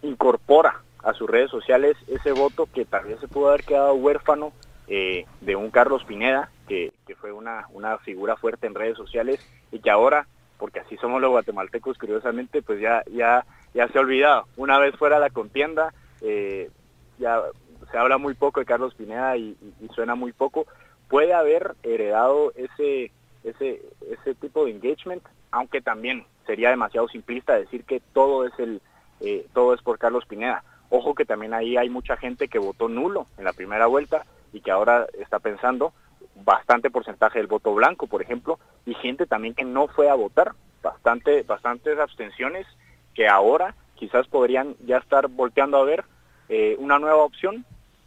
incorpora 0.02 0.82
a 1.04 1.14
sus 1.14 1.30
redes 1.30 1.50
sociales 1.50 1.98
ese 2.08 2.32
voto 2.32 2.68
que 2.74 2.86
tal 2.86 3.06
vez 3.06 3.20
se 3.20 3.28
pudo 3.28 3.50
haber 3.50 3.64
quedado 3.64 3.94
huérfano 3.94 4.52
eh, 4.88 5.26
de 5.42 5.56
un 5.56 5.70
Carlos 5.70 6.04
Pineda, 6.04 6.50
que, 6.68 6.92
fue 7.20 7.32
una, 7.32 7.68
una 7.74 7.98
figura 8.00 8.36
fuerte 8.36 8.68
en 8.68 8.76
redes 8.76 8.98
sociales 8.98 9.40
y 9.72 9.80
que 9.80 9.90
ahora, 9.90 10.28
porque 10.58 10.80
así 10.80 10.98
somos 10.98 11.22
los 11.22 11.32
guatemaltecos, 11.32 11.98
curiosamente, 11.98 12.62
pues 12.62 12.80
ya, 12.80 13.04
ya, 13.12 13.46
ya 13.74 13.88
se 13.88 13.98
ha 13.98 14.02
olvidado. 14.02 14.48
Una 14.58 14.80
vez 14.80 14.96
fuera 14.96 15.20
la 15.20 15.30
contienda, 15.30 15.94
eh, 16.22 16.70
ya 17.18 17.42
se 17.92 17.98
habla 17.98 18.18
muy 18.18 18.34
poco 18.34 18.60
de 18.60 18.66
Carlos 18.66 18.96
Pineda 18.96 19.38
y, 19.38 19.56
suena 19.94 20.16
muy 20.16 20.32
poco. 20.32 20.66
Puede 21.08 21.34
haber 21.34 21.76
heredado 21.84 22.54
ese, 22.56 23.12
ese, 23.44 23.82
ese 24.10 24.36
tipo 24.36 24.66
de 24.66 24.72
engagement, 24.72 25.24
aunque 25.52 25.82
también 25.82 26.26
sería 26.46 26.70
demasiado 26.70 27.08
simplista 27.10 27.56
decir 27.56 27.84
que 27.84 28.02
todo 28.14 28.46
es 28.46 28.54
el 28.60 28.82
eh, 29.22 29.46
todo 29.54 29.74
es 29.74 29.82
por 29.82 30.00
Carlos 30.00 30.26
Pineda. 30.26 30.64
Ojo 30.90 31.14
que 31.14 31.26
también 31.26 31.54
ahí 31.54 31.78
hay 31.78 31.90
mucha 31.90 32.18
gente 32.18 32.48
que 32.48 32.60
votó 32.60 32.90
nulo 32.90 33.28
en 33.38 33.44
la 33.44 33.54
primera 33.54 33.86
vuelta 33.86 34.26
y 34.54 34.62
que 34.62 34.72
ahora 34.72 35.08
está 35.20 35.40
pensando 35.40 35.94
bastante 36.44 36.90
porcentaje 36.90 37.40
del 37.40 37.48
voto 37.48 37.74
blanco, 37.74 38.08
por 38.08 38.22
ejemplo, 38.22 38.60
y 38.86 38.94
gente 38.96 39.26
también 39.26 39.54
que 39.54 39.66
no 39.66 39.88
fue 39.88 40.10
a 40.10 40.16
votar, 40.16 40.54
bastante, 40.82 41.44
bastantes 41.44 42.00
abstenciones 42.00 42.66
que 43.14 43.28
ahora 43.28 43.76
quizás 43.96 44.28
podrían 44.28 44.76
ya 44.86 44.98
estar 44.98 45.28
volteando 45.28 45.78
a 45.78 45.84
ver 45.84 46.06
eh, 46.48 46.76
una 46.80 47.00
nueva 47.00 47.24
opción 47.24 47.66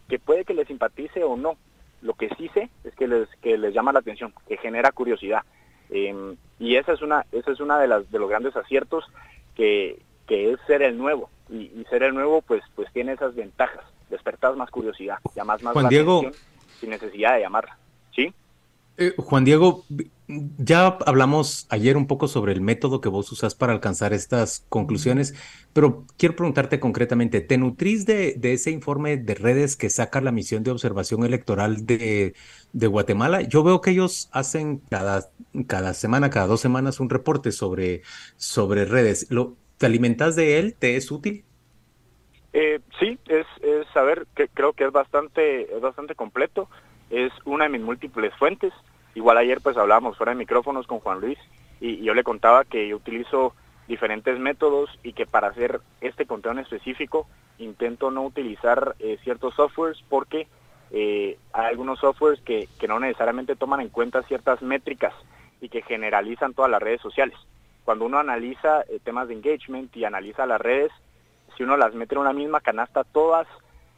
que 0.08 0.18
puede 0.18 0.44
que 0.44 0.54
les 0.54 0.66
simpatice 0.66 1.22
o 1.22 1.36
no. 1.36 1.56
Lo 2.00 2.14
que 2.14 2.30
sí 2.36 2.48
sé 2.52 2.70
es 2.82 2.94
que 2.94 3.06
les, 3.06 3.28
que 3.42 3.56
les 3.56 3.72
llama 3.72 3.92
la 3.92 4.00
atención, 4.00 4.32
que 4.48 4.56
genera 4.56 4.90
curiosidad. 4.90 5.42
Em, 5.90 6.36
y 6.58 6.76
esa 6.76 6.92
es 6.92 7.02
una, 7.02 7.26
esa 7.30 7.52
es 7.52 7.60
una 7.60 7.78
de 7.78 7.86
las 7.86 8.10
de 8.10 8.18
los 8.18 8.28
grandes 8.28 8.56
aciertos 8.56 9.04
que, 9.54 10.00
que 10.32 10.50
es 10.50 10.58
ser 10.66 10.80
el 10.80 10.96
nuevo. 10.96 11.28
Y, 11.50 11.84
ser 11.90 12.04
el 12.04 12.14
nuevo, 12.14 12.40
pues, 12.40 12.62
pues 12.74 12.90
tiene 12.94 13.12
esas 13.12 13.34
ventajas. 13.34 13.84
Despertas 14.08 14.56
más 14.56 14.70
curiosidad, 14.70 15.18
llamas 15.36 15.62
más 15.62 15.74
Juan 15.74 15.90
Diego, 15.90 16.22
sin 16.80 16.88
necesidad 16.88 17.34
de 17.34 17.40
llamarla. 17.40 17.76
¿Sí? 18.16 18.32
Eh, 18.96 19.12
Juan 19.18 19.44
Diego, 19.44 19.84
ya 20.56 20.86
hablamos 21.04 21.66
ayer 21.68 21.98
un 21.98 22.06
poco 22.06 22.28
sobre 22.28 22.54
el 22.54 22.62
método 22.62 23.02
que 23.02 23.10
vos 23.10 23.30
usas 23.30 23.54
para 23.54 23.74
alcanzar 23.74 24.14
estas 24.14 24.64
conclusiones, 24.70 25.34
pero 25.74 26.06
quiero 26.16 26.34
preguntarte 26.34 26.80
concretamente, 26.80 27.42
¿te 27.42 27.58
nutrís 27.58 28.06
de, 28.06 28.34
de 28.34 28.54
ese 28.54 28.70
informe 28.70 29.18
de 29.18 29.34
redes 29.34 29.76
que 29.76 29.90
saca 29.90 30.22
la 30.22 30.32
misión 30.32 30.62
de 30.62 30.70
observación 30.70 31.24
electoral 31.24 31.84
de, 31.84 32.34
de, 32.72 32.86
Guatemala? 32.86 33.42
Yo 33.42 33.62
veo 33.62 33.82
que 33.82 33.90
ellos 33.90 34.30
hacen 34.32 34.80
cada, 34.88 35.30
cada 35.66 35.92
semana, 35.92 36.30
cada 36.30 36.46
dos 36.46 36.60
semanas 36.60 37.00
un 37.00 37.10
reporte 37.10 37.52
sobre, 37.52 38.02
sobre 38.36 38.86
redes. 38.86 39.26
Lo, 39.30 39.56
¿Te 39.82 39.86
alimentas 39.86 40.36
de 40.36 40.60
él? 40.60 40.76
¿Te 40.78 40.94
es 40.94 41.10
útil? 41.10 41.44
Eh, 42.52 42.78
sí, 43.00 43.18
es, 43.26 43.44
es 43.62 43.84
saber 43.92 44.28
que 44.36 44.46
creo 44.46 44.74
que 44.74 44.84
es 44.84 44.92
bastante, 44.92 45.74
es 45.74 45.80
bastante 45.80 46.14
completo. 46.14 46.68
Es 47.10 47.32
una 47.44 47.64
de 47.64 47.70
mis 47.70 47.80
múltiples 47.80 48.32
fuentes. 48.36 48.72
Igual 49.16 49.38
ayer 49.38 49.60
pues 49.60 49.76
hablábamos 49.76 50.16
fuera 50.16 50.30
de 50.30 50.38
micrófonos 50.38 50.86
con 50.86 51.00
Juan 51.00 51.20
Luis 51.20 51.36
y, 51.80 51.96
yo 51.96 52.14
le 52.14 52.22
contaba 52.22 52.62
que 52.62 52.86
yo 52.86 52.94
utilizo 52.94 53.56
diferentes 53.88 54.38
métodos 54.38 54.88
y 55.02 55.14
que 55.14 55.26
para 55.26 55.48
hacer 55.48 55.80
este 56.00 56.26
conteo 56.26 56.52
en 56.52 56.60
específico 56.60 57.26
intento 57.58 58.12
no 58.12 58.22
utilizar 58.22 58.94
eh, 59.00 59.18
ciertos 59.24 59.56
softwares 59.56 59.98
porque 60.08 60.46
eh, 60.92 61.38
hay 61.52 61.66
algunos 61.66 61.98
softwares 61.98 62.40
que, 62.42 62.68
que 62.78 62.86
no 62.86 63.00
necesariamente 63.00 63.56
toman 63.56 63.80
en 63.80 63.88
cuenta 63.88 64.22
ciertas 64.22 64.62
métricas 64.62 65.12
y 65.60 65.70
que 65.70 65.82
generalizan 65.82 66.54
todas 66.54 66.70
las 66.70 66.80
redes 66.80 67.00
sociales 67.00 67.36
cuando 67.84 68.04
uno 68.04 68.18
analiza 68.18 68.82
eh, 68.82 69.00
temas 69.02 69.28
de 69.28 69.34
engagement 69.34 69.96
y 69.96 70.04
analiza 70.04 70.46
las 70.46 70.60
redes, 70.60 70.92
si 71.56 71.62
uno 71.62 71.76
las 71.76 71.94
mete 71.94 72.14
en 72.14 72.20
una 72.20 72.32
misma 72.32 72.60
canasta, 72.60 73.04
todas 73.04 73.46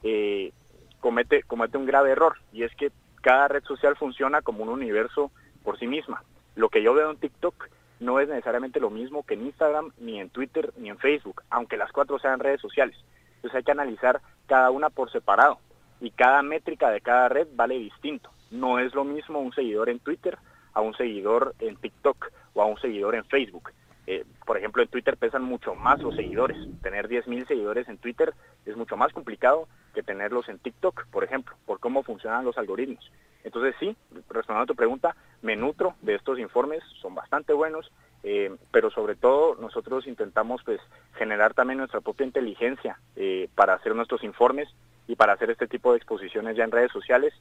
eh, 0.03 0.53
comete, 1.01 1.43
comete 1.43 1.79
un 1.79 1.87
grave 1.87 2.11
error. 2.11 2.37
Y 2.53 2.63
es 2.63 2.75
que 2.75 2.91
cada 3.21 3.49
red 3.49 3.65
social 3.65 3.97
funciona 3.97 4.43
como 4.43 4.63
un 4.63 4.69
universo 4.69 5.31
por 5.63 5.79
sí 5.79 5.87
misma. 5.87 6.23
Lo 6.57 6.69
que 6.69 6.83
yo 6.83 6.95
veo 6.95 7.11
en 7.11 7.17
TikTok 7.17 7.69
no 8.01 8.21
es 8.21 8.29
necesariamente 8.29 8.81
lo 8.81 8.91
mismo 8.91 9.25
que 9.25 9.35
en 9.35 9.47
Instagram, 9.47 9.93
ni 9.99 10.21
en 10.21 10.31
Twitter, 10.31 10.73
ni 10.77 10.91
en 10.91 10.99
Facebook, 10.99 11.43
aunque 11.51 11.77
las 11.77 11.93
cuatro 11.93 12.19
sean 12.19 12.41
redes 12.41 12.61
sociales. 12.61 12.97
Entonces 13.37 13.57
hay 13.57 13.65
que 13.65 13.73
analizar 13.73 14.21
cada 14.47 14.71
una 14.71 14.91
por 14.91 15.11
separado 15.11 15.59
y 16.01 16.11
cada 16.11 16.43
métrica 16.43 16.91
de 16.91 17.01
cada 17.01 17.29
red 17.29 17.49
vale 17.55 17.79
distinto. 17.79 18.31
No 18.51 18.79
es 18.79 18.95
lo 18.95 19.05
mismo 19.05 19.41
un 19.41 19.53
seguidor 19.53 19.89
en 19.89 20.01
Twitter 20.01 20.39
a 20.75 20.81
un 20.81 20.95
seguidor 20.95 21.55
en 21.61 21.77
TikTok 21.77 22.31
o 22.55 22.63
a 22.63 22.67
un 22.67 22.79
seguidor 22.81 23.15
en 23.15 23.25
Facebook. 23.27 23.71
Eh, 24.07 24.25
por 24.45 24.59
ejemplo, 24.59 24.83
en 24.83 24.89
Twitter 24.89 25.17
pesan 25.17 25.43
mucho 25.43 25.75
más 25.75 26.01
los 26.01 26.15
seguidores. 26.15 26.57
Tener 26.83 27.09
10.000 27.09 27.47
seguidores 27.47 27.89
en 27.89 27.99
Twitter 27.99 28.35
es 28.67 28.77
mucho 28.77 28.97
más 28.97 29.13
complicado 29.13 29.67
que 29.95 30.03
tenerlos 30.03 30.49
en 30.49 30.59
TikTok, 30.59 31.07
por 31.07 31.25
ejemplo, 31.25 31.55
por 31.67 31.81
cómo 31.81 32.03
funcionan 32.03 32.45
los 32.45 32.59
algoritmos. 32.59 33.11
Entonces 33.45 33.75
sí, 33.79 33.97
respondiendo 34.29 34.63
a 34.63 34.67
tu 34.67 34.75
pregunta, 34.75 35.17
me 35.43 35.57
nutro 35.57 35.95
de 36.03 36.15
estos 36.15 36.39
informes, 36.39 36.83
son 37.01 37.15
bastante 37.15 37.53
buenos, 37.53 37.91
eh, 38.23 38.55
pero 38.73 38.91
sobre 38.91 39.17
todo 39.17 39.55
nosotros 39.57 40.07
intentamos 40.07 40.63
pues 40.65 40.81
generar 41.17 41.55
también 41.55 41.79
nuestra 41.79 42.01
propia 42.01 42.27
inteligencia 42.27 42.99
eh, 43.17 43.49
para 43.55 43.75
hacer 43.75 43.95
nuestros 43.95 44.25
informes 44.25 44.69
y 45.07 45.17
para 45.17 45.35
hacer 45.35 45.51
este 45.51 45.67
tipo 45.67 45.93
de 45.93 45.99
exposiciones 45.99 46.57
ya 46.57 46.65
en 46.65 46.71
redes 46.71 46.91
sociales, 46.91 47.35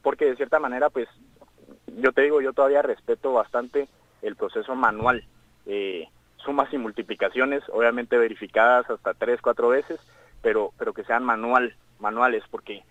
porque 0.00 0.26
de 0.26 0.36
cierta 0.36 0.58
manera 0.58 0.88
pues 0.88 1.08
yo 1.98 2.12
te 2.12 2.22
digo, 2.22 2.40
yo 2.40 2.52
todavía 2.52 2.82
respeto 2.82 3.32
bastante 3.32 3.88
el 4.22 4.36
proceso 4.36 4.74
manual, 4.74 5.24
eh, 5.66 6.08
sumas 6.36 6.72
y 6.72 6.78
multiplicaciones, 6.78 7.62
obviamente 7.72 8.16
verificadas 8.16 8.88
hasta 8.90 9.14
tres, 9.14 9.40
cuatro 9.42 9.68
veces, 9.68 10.00
pero, 10.42 10.72
pero 10.78 10.92
que 10.92 11.04
sean 11.04 11.24
manual, 11.24 11.74
manuales, 11.98 12.42
porque 12.50 12.82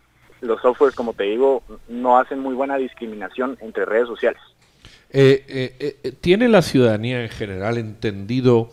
los 0.42 0.62
softwares, 0.62 0.96
como 0.96 1.14
te 1.14 1.24
digo, 1.24 1.64
no 1.88 2.18
hacen 2.18 2.40
muy 2.40 2.54
buena 2.54 2.78
discriminación 2.78 3.58
entre 3.62 3.86
redes 3.86 4.08
sociales. 4.08 4.42
¿Tiene 6.22 6.48
la 6.48 6.62
ciudadanía 6.62 7.24
en 7.24 7.30
general 7.30 7.80
entendido 7.80 8.70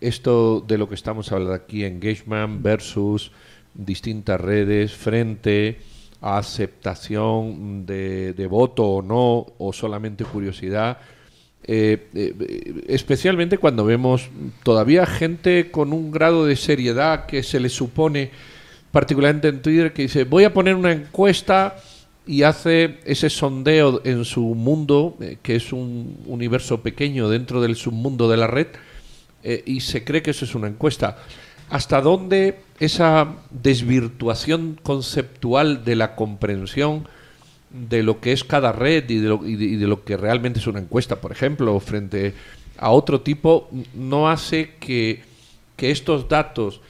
esto 0.00 0.60
de 0.60 0.78
lo 0.78 0.88
que 0.88 0.94
estamos 0.94 1.32
hablando 1.32 1.54
aquí, 1.54 1.84
engagement 1.84 2.62
versus 2.62 3.32
distintas 3.74 4.40
redes, 4.40 4.94
frente 4.94 5.80
a 6.20 6.38
aceptación 6.38 7.86
de, 7.86 8.46
voto 8.48 8.84
o 8.84 9.02
no, 9.02 9.46
o 9.58 9.72
solamente 9.72 10.24
curiosidad? 10.24 10.98
Especialmente 11.64 13.58
cuando 13.58 13.84
vemos 13.84 14.30
todavía 14.62 15.04
gente 15.04 15.70
con 15.70 15.92
un 15.92 16.10
grado 16.10 16.46
de 16.46 16.56
seriedad 16.56 17.26
que 17.26 17.42
se 17.42 17.60
le 17.60 17.68
supone 17.68 18.30
particularmente 18.90 19.48
en 19.48 19.62
Twitter, 19.62 19.92
que 19.92 20.02
dice, 20.02 20.24
voy 20.24 20.44
a 20.44 20.52
poner 20.52 20.74
una 20.74 20.92
encuesta 20.92 21.76
y 22.26 22.42
hace 22.42 22.98
ese 23.04 23.30
sondeo 23.30 24.02
en 24.04 24.24
su 24.24 24.42
mundo, 24.42 25.16
eh, 25.20 25.38
que 25.42 25.56
es 25.56 25.72
un 25.72 26.18
universo 26.26 26.82
pequeño 26.82 27.28
dentro 27.28 27.60
del 27.60 27.76
submundo 27.76 28.28
de 28.28 28.36
la 28.36 28.46
red, 28.46 28.68
eh, 29.42 29.62
y 29.64 29.80
se 29.80 30.04
cree 30.04 30.22
que 30.22 30.32
eso 30.32 30.44
es 30.44 30.54
una 30.54 30.68
encuesta. 30.68 31.18
¿Hasta 31.70 32.00
dónde 32.00 32.60
esa 32.80 33.36
desvirtuación 33.50 34.78
conceptual 34.82 35.84
de 35.84 35.96
la 35.96 36.16
comprensión 36.16 37.08
de 37.70 38.02
lo 38.02 38.20
que 38.20 38.32
es 38.32 38.44
cada 38.44 38.72
red 38.72 39.08
y 39.10 39.18
de 39.18 39.28
lo, 39.28 39.46
y 39.46 39.76
de 39.76 39.86
lo 39.86 40.04
que 40.04 40.16
realmente 40.16 40.58
es 40.58 40.66
una 40.66 40.80
encuesta, 40.80 41.20
por 41.20 41.32
ejemplo, 41.32 41.78
frente 41.80 42.34
a 42.78 42.90
otro 42.90 43.20
tipo, 43.20 43.68
no 43.94 44.30
hace 44.30 44.74
que, 44.80 45.22
que 45.76 45.90
estos 45.90 46.28
datos 46.28 46.80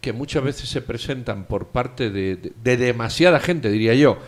que 0.00 0.12
muchas 0.12 0.44
veces 0.44 0.68
se 0.68 0.80
presentan 0.80 1.44
por 1.44 1.68
parte 1.68 2.10
de, 2.10 2.36
demasiada 2.62 3.40
gente, 3.40 3.70
diría 3.70 3.94
yo, 3.94 4.18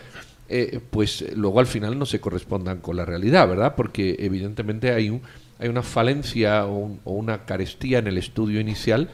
eh, 0.49 0.79
pues 0.91 1.25
luego 1.35 1.59
al 1.59 1.67
final 1.67 1.97
no 1.97 2.05
se 2.05 2.19
correspondan 2.19 2.79
con 2.79 2.97
la 2.97 3.05
realidad, 3.05 3.47
¿verdad? 3.47 3.75
Porque 3.75 4.15
evidentemente 4.19 4.91
hay, 4.91 5.09
un, 5.09 5.21
hay 5.59 5.69
una 5.69 5.81
falencia 5.81 6.65
o, 6.65 6.99
una 7.05 7.45
carestía 7.45 7.99
en 7.99 8.07
el 8.07 8.17
estudio 8.17 8.59
inicial 8.59 9.09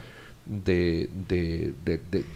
de, 0.46 1.08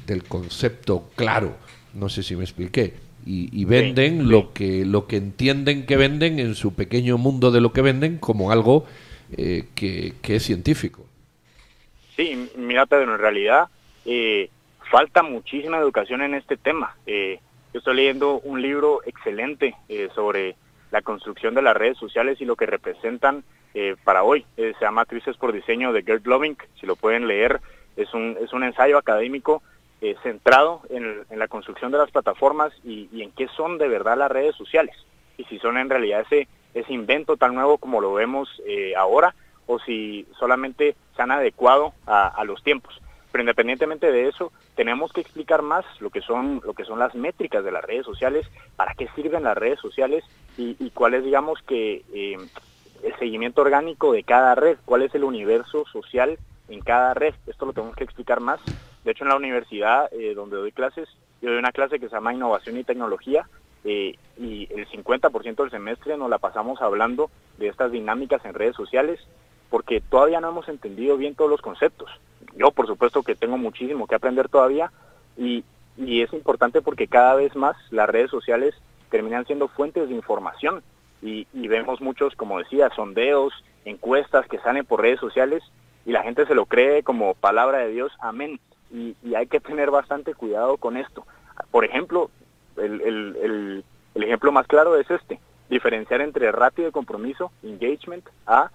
del 0.06 0.24
concepto 0.24 1.10
claro. 1.16 1.56
No 1.94 2.08
sé 2.08 2.22
si 2.22 2.36
me 2.36 2.44
expliqué. 2.44 3.05
Y, 3.28 3.64
venden 3.64 4.30
Lo, 4.30 4.52
que, 4.52 4.84
lo 4.84 5.08
que 5.08 5.16
entienden 5.16 5.84
que 5.84 5.96
venden 5.96 6.38
en 6.38 6.54
su 6.54 6.74
pequeño 6.74 7.18
mundo 7.18 7.50
de 7.50 7.60
lo 7.60 7.72
que 7.72 7.82
venden 7.82 8.18
como 8.18 8.52
algo 8.52 8.86
eh, 9.36 9.64
que, 9.74 10.12
que 10.22 10.36
es 10.36 10.44
científico. 10.44 11.04
Sí, 12.16 12.50
mira 12.56 12.86
Pedro, 12.86 13.14
en 13.14 13.20
realidad 13.20 13.68
eh, 14.06 14.48
falta 14.90 15.22
muchísima 15.22 15.78
educación 15.78 16.22
en 16.22 16.34
este 16.34 16.56
tema. 16.56 16.96
Eh, 17.06 17.40
yo 17.74 17.78
estoy 17.78 17.96
leyendo 17.96 18.38
un 18.40 18.62
libro 18.62 19.00
excelente 19.04 19.74
eh, 19.88 20.08
sobre 20.14 20.56
la 20.90 21.02
construcción 21.02 21.54
de 21.54 21.62
las 21.62 21.76
redes 21.76 21.98
sociales 21.98 22.40
y 22.40 22.44
lo 22.44 22.56
que 22.56 22.66
representan 22.66 23.44
para 24.04 24.22
hoy. 24.22 24.46
se 24.56 24.72
llama 24.80 25.04
Crisis 25.04 25.36
por 25.36 25.52
Diseño 25.52 25.92
de 25.92 26.02
Gerd 26.02 26.24
Loving. 26.24 26.56
Si 26.80 26.86
lo 26.86 26.96
pueden 26.96 27.28
leer, 27.28 27.60
es 27.98 28.14
un, 28.14 28.38
es 28.40 28.54
un 28.54 28.62
ensayo 28.62 28.96
académico 28.96 29.62
centrado 30.22 30.82
en, 30.90 31.24
la 31.30 31.48
construcción 31.48 31.90
de 31.90 31.98
las 31.98 32.10
plataformas 32.10 32.72
y, 32.84 33.08
en 33.22 33.32
qué 33.32 33.48
son 33.48 33.78
de 33.78 33.88
verdad 33.88 34.16
las 34.16 34.30
redes 34.30 34.54
sociales. 34.56 34.94
Y 35.38 35.44
si 35.44 35.58
son 35.58 35.78
en 35.78 35.90
realidad 35.90 36.20
ese, 36.20 36.48
ese 36.74 36.92
invento 36.92 37.36
tan 37.36 37.54
nuevo 37.54 37.78
como 37.78 38.00
lo 38.00 38.14
vemos 38.14 38.48
ahora 38.96 39.34
o 39.66 39.78
si 39.80 40.26
solamente 40.38 40.96
se 41.16 41.22
han 41.22 41.30
adecuado 41.30 41.92
a 42.06 42.44
los 42.44 42.62
tiempos. 42.62 43.00
Pero 43.36 43.42
independientemente 43.42 44.10
de 44.10 44.28
eso, 44.28 44.50
tenemos 44.76 45.12
que 45.12 45.20
explicar 45.20 45.60
más 45.60 45.84
lo 46.00 46.08
que 46.08 46.22
son, 46.22 46.62
lo 46.64 46.72
que 46.72 46.86
son 46.86 46.98
las 46.98 47.14
métricas 47.14 47.62
de 47.62 47.70
las 47.70 47.84
redes 47.84 48.06
sociales, 48.06 48.46
para 48.76 48.94
qué 48.94 49.08
sirven 49.14 49.42
las 49.42 49.58
redes 49.58 49.78
sociales 49.78 50.24
y, 50.56 50.90
cuál 50.94 51.12
es, 51.12 51.22
digamos, 51.22 51.60
que 51.60 52.02
eh, 52.14 52.38
el 53.02 53.18
seguimiento 53.18 53.60
orgánico 53.60 54.12
de 54.12 54.22
cada 54.22 54.54
red, 54.54 54.78
cuál 54.86 55.02
es 55.02 55.14
el 55.14 55.22
universo 55.22 55.84
social 55.92 56.38
en 56.70 56.80
cada 56.80 57.12
red. 57.12 57.34
Esto 57.46 57.66
lo 57.66 57.74
tenemos 57.74 57.94
que 57.94 58.04
explicar 58.04 58.40
más. 58.40 58.58
De 59.06 59.12
hecho, 59.12 59.22
en 59.22 59.30
la 59.30 59.36
universidad 59.36 60.12
eh, 60.12 60.34
donde 60.34 60.56
doy 60.56 60.72
clases, 60.72 61.08
yo 61.40 61.50
doy 61.50 61.60
una 61.60 61.70
clase 61.70 62.00
que 62.00 62.08
se 62.08 62.16
llama 62.16 62.34
Innovación 62.34 62.76
y 62.76 62.82
Tecnología 62.82 63.48
eh, 63.84 64.16
y 64.36 64.66
el 64.74 64.88
50% 64.88 65.54
del 65.54 65.70
semestre 65.70 66.16
nos 66.16 66.28
la 66.28 66.38
pasamos 66.38 66.82
hablando 66.82 67.30
de 67.56 67.68
estas 67.68 67.92
dinámicas 67.92 68.44
en 68.44 68.54
redes 68.54 68.74
sociales 68.74 69.20
porque 69.70 70.00
todavía 70.00 70.40
no 70.40 70.48
hemos 70.48 70.68
entendido 70.68 71.16
bien 71.16 71.36
todos 71.36 71.48
los 71.48 71.60
conceptos 71.60 72.10
yo 72.56 72.72
por 72.72 72.88
supuesto 72.88 73.22
que 73.22 73.36
tengo 73.36 73.56
muchísimo 73.58 74.08
que 74.08 74.16
aprender 74.16 74.48
todavía 74.48 74.90
y, 75.36 75.62
es 75.96 76.32
importante 76.32 76.82
porque 76.82 77.06
cada 77.06 77.36
vez 77.36 77.54
más 77.54 77.76
las 77.90 78.08
redes 78.08 78.30
sociales 78.30 78.74
terminan 79.08 79.46
siendo 79.46 79.68
fuentes 79.68 80.08
de 80.08 80.14
información 80.16 80.82
y, 81.22 81.46
vemos 81.54 82.00
muchos, 82.00 82.34
como 82.34 82.58
decía, 82.58 82.90
sondeos, 82.90 83.52
encuestas 83.84 84.46
que 84.48 84.58
salen 84.58 84.84
por 84.84 85.00
redes 85.00 85.20
sociales 85.20 85.62
y 86.04 86.12
la 86.12 86.22
gente 86.22 86.44
se 86.44 86.54
lo 86.54 86.66
cree 86.66 87.02
como 87.02 87.34
palabra 87.34 87.78
de 87.78 87.92
Dios, 87.92 88.12
amén. 88.20 88.60
Y, 88.90 89.16
hay 89.34 89.46
que 89.46 89.60
tener 89.60 89.90
bastante 89.90 90.34
cuidado 90.34 90.76
con 90.76 90.96
esto. 90.96 91.26
Por 91.70 91.84
ejemplo, 91.84 92.30
el, 92.76 93.00
el, 93.00 93.84
el 94.14 94.22
ejemplo 94.22 94.50
más 94.52 94.66
claro 94.66 94.96
es 94.96 95.10
este, 95.10 95.38
diferenciar 95.68 96.20
entre 96.20 96.50
rápido 96.52 96.86
de 96.86 96.92
compromiso, 96.92 97.52
engagement, 97.62 98.26
a 98.46 98.70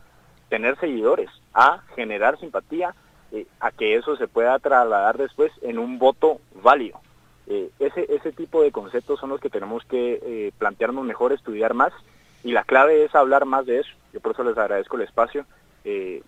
tener 0.50 0.78
seguidores, 0.80 1.30
a 1.54 1.82
generar 1.96 2.40
simpatía, 2.40 2.94
eh, 3.32 3.48
a 3.60 3.72
que 3.72 3.96
eso 3.96 4.16
se 4.18 4.28
pueda 4.28 4.60
trasladar 4.60 5.18
después 5.18 5.52
en 5.62 5.80
un 5.80 5.98
voto 5.98 6.40
válido. 6.62 7.00
Eh, 7.48 7.70
ese, 7.80 8.06
ese 8.14 8.32
tipo 8.32 8.62
de 8.62 8.72
conceptos 8.72 9.20
son 9.20 9.30
los 9.30 9.40
que 9.40 9.50
tenemos 9.50 9.84
que 9.86 10.20
eh, 10.22 10.52
plantearnos 10.58 11.06
mejor, 11.06 11.32
estudiar 11.32 11.74
más, 11.74 11.94
y 12.44 12.52
la 12.52 12.64
clave 12.64 13.04
es 13.04 13.16
hablar 13.16 13.46
más 13.46 13.66
de 13.66 13.80
eso. 13.80 13.92
Yo 14.14 14.20
por 14.20 14.34
eso 14.34 14.44
les 14.44 14.58
agradezco 14.58 14.98
el 14.98 15.04
espacio, 15.04 15.46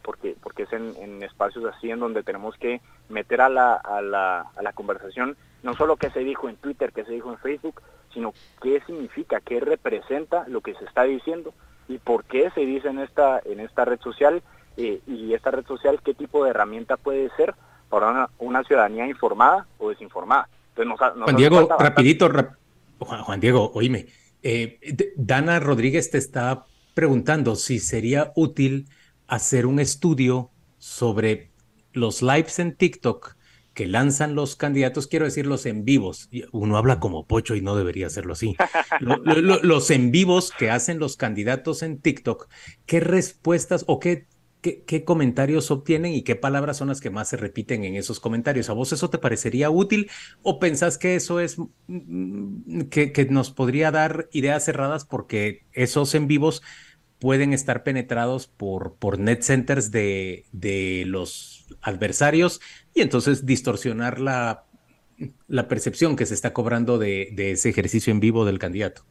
porque, 0.02 0.36
porque 0.42 0.64
es 0.64 0.74
en, 0.74 1.22
espacios 1.24 1.66
así 1.66 1.92
en 1.92 2.00
donde 2.00 2.24
tenemos 2.24 2.58
que 2.58 2.82
meter 3.10 3.42
a 3.42 3.50
la, 3.50 3.76
a, 3.76 4.02
la, 4.02 4.42
a 4.42 4.62
la 4.62 4.74
conversación 4.74 5.38
no 5.64 5.74
solo 5.74 5.96
qué 5.96 6.12
se 6.12 6.20
dijo 6.20 6.50
en 6.50 6.58
Twitter, 6.58 6.92
qué 6.94 7.06
se 7.06 7.14
dijo 7.14 7.32
en 7.32 7.40
Facebook, 7.40 7.82
sino 8.14 8.34
qué 8.62 8.82
significa, 8.86 9.40
qué 9.40 9.60
representa 9.60 10.46
lo 10.48 10.62
que 10.62 10.76
se 10.76 10.86
está 10.86 11.04
diciendo 11.04 11.54
y 11.88 11.98
por 11.98 12.26
qué 12.26 12.52
se 12.52 12.62
dice 12.62 12.90
en 12.90 13.00
esta, 13.00 13.42
en 13.44 13.60
esta 13.60 13.86
red 13.86 14.00
social 14.02 14.44
eh, 14.78 15.02
y 15.08 15.34
esta 15.34 15.52
red 15.52 15.66
social 15.66 16.02
qué 16.04 16.14
tipo 16.14 16.44
de 16.44 16.52
herramienta 16.52 16.98
puede 16.98 17.30
ser 17.36 17.56
para 17.90 18.30
una, 18.40 18.64
ciudadanía 18.64 19.08
informada 19.08 19.68
o 19.78 19.90
desinformada. 19.90 20.50
Juan 20.76 21.36
Diego, 21.36 21.70
rapidito, 21.78 22.30
Juan, 22.98 23.40
Diego, 23.40 23.72
oíme, 23.76 24.08
eh, 24.42 24.80
Dana 25.16 25.60
Rodríguez 25.60 26.10
te 26.10 26.18
está 26.18 26.66
preguntando 26.96 27.56
si 27.56 27.80
sería 27.80 28.32
útil 28.36 28.88
hacer 29.28 29.66
un 29.66 29.80
estudio 29.80 30.52
sobre 30.78 31.52
los 31.94 32.22
lives 32.22 32.60
en 32.60 32.76
TikTok 32.76 33.36
que 33.74 33.88
lanzan 33.88 34.36
los 34.36 34.56
candidatos, 34.56 35.08
quiero 35.08 35.26
decir 35.26 35.48
los 35.48 35.66
en 35.66 35.84
vivos, 35.84 36.30
uno 36.52 36.78
habla 36.78 37.00
como 37.00 37.26
pocho 37.26 37.56
y 37.56 37.62
no 37.62 37.76
debería 37.76 38.08
hacerlo 38.08 38.34
así, 38.34 38.56
los 39.00 39.90
en 39.92 40.12
vivos 40.12 40.52
que 40.58 40.70
hacen 40.70 41.00
los 41.00 41.18
candidatos 41.18 41.82
en 41.82 42.00
TikTok, 42.00 42.50
¿qué 42.86 43.00
respuestas 43.00 43.84
o 43.88 44.00
qué 44.00 44.28
¿Qué, 44.64 45.04
comentarios 45.04 45.72
obtienen 45.72 46.14
y 46.14 46.22
qué 46.22 46.38
palabras 46.38 46.78
son 46.78 46.88
las 46.88 47.02
que 47.02 47.10
más 47.10 47.28
se 47.28 47.36
repiten 47.36 47.84
en 47.84 47.96
esos 47.96 48.22
comentarios. 48.22 48.70
¿A 48.70 48.74
vos 48.74 48.94
eso 48.94 49.10
te 49.10 49.18
parecería 49.18 49.70
útil 49.70 50.10
o 50.42 50.58
pensás 50.58 50.98
que 50.98 51.18
eso 51.18 51.42
es 51.42 51.60
mm, 51.60 51.66
mm, 51.88 52.82
que, 52.84 53.12
que 53.12 53.26
nos 53.26 53.52
podría 53.52 53.92
dar 53.92 54.30
ideas 54.32 54.64
cerradas 54.64 55.04
porque 55.04 55.66
esos 55.74 56.16
en 56.16 56.28
vivos 56.28 56.64
pueden 57.24 57.54
estar 57.54 57.84
penetrados 57.84 58.48
por, 58.48 58.96
por 58.96 59.18
net 59.18 59.44
centers 59.44 59.92
de, 59.92 60.44
de 60.52 61.06
los 61.08 61.66
adversarios 61.82 62.60
y 62.94 63.02
entonces 63.02 63.46
distorsionar 63.46 64.20
la, 64.20 64.66
la 65.48 65.70
percepción 65.70 66.18
que 66.18 66.26
se 66.26 66.34
está 66.34 66.52
cobrando 66.52 66.98
de, 66.98 67.30
de, 67.32 67.52
ese 67.52 67.70
ejercicio 67.70 68.12
en 68.12 68.20
vivo 68.20 68.44
del 68.44 68.60
candidato? 68.60 69.04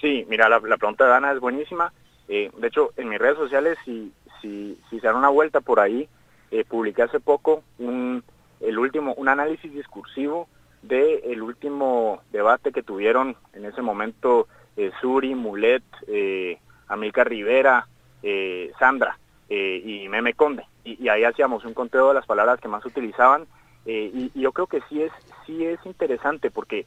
Sí, 0.00 0.26
mira, 0.28 0.48
la, 0.48 0.58
pregunta 0.60 1.06
de 1.06 1.14
Ana 1.14 1.30
es 1.30 1.38
buenísima. 1.38 1.92
Eh, 2.26 2.50
de 2.58 2.66
hecho, 2.66 2.90
en 2.96 3.08
mis 3.08 3.20
redes 3.20 3.38
sociales, 3.38 3.78
si, 3.84 4.12
si, 4.40 4.76
si 4.90 4.98
se 4.98 5.06
dan 5.06 5.14
una 5.14 5.28
vuelta 5.28 5.60
por 5.60 5.78
ahí, 5.78 6.08
eh, 6.50 6.64
publiqué 6.64 7.02
hace 7.02 7.20
poco 7.20 7.62
un, 7.78 8.24
el 8.58 8.80
último, 8.80 9.14
un 9.14 9.28
análisis 9.28 9.72
discursivo 9.72 10.48
del 10.82 11.20
el 11.22 11.40
último 11.40 12.20
debate 12.32 12.72
que 12.72 12.82
tuvieron 12.82 13.36
en 13.52 13.64
ese 13.64 13.80
momento 13.80 14.48
eh, 14.76 14.90
Suri, 15.00 15.36
Mulet, 15.36 15.84
eh, 16.08 16.58
Amilcar 16.92 17.28
Rivera, 17.28 17.86
eh, 18.22 18.72
Sandra 18.78 19.18
y 19.48 20.08
Meme 20.08 20.32
Conde. 20.32 20.64
Y, 20.82 21.08
ahí 21.08 21.24
hacíamos 21.24 21.66
un 21.66 21.74
conteo 21.74 22.08
de 22.08 22.14
las 22.14 22.24
palabras 22.24 22.58
que 22.58 22.68
más 22.68 22.86
utilizaban 22.86 23.46
y, 23.84 24.30
y, 24.34 24.40
yo 24.40 24.52
creo 24.52 24.66
que 24.66 24.80
sí 24.88 25.02
es, 25.02 25.12
sí 25.44 25.66
es 25.66 25.78
interesante 25.84 26.50
porque 26.50 26.86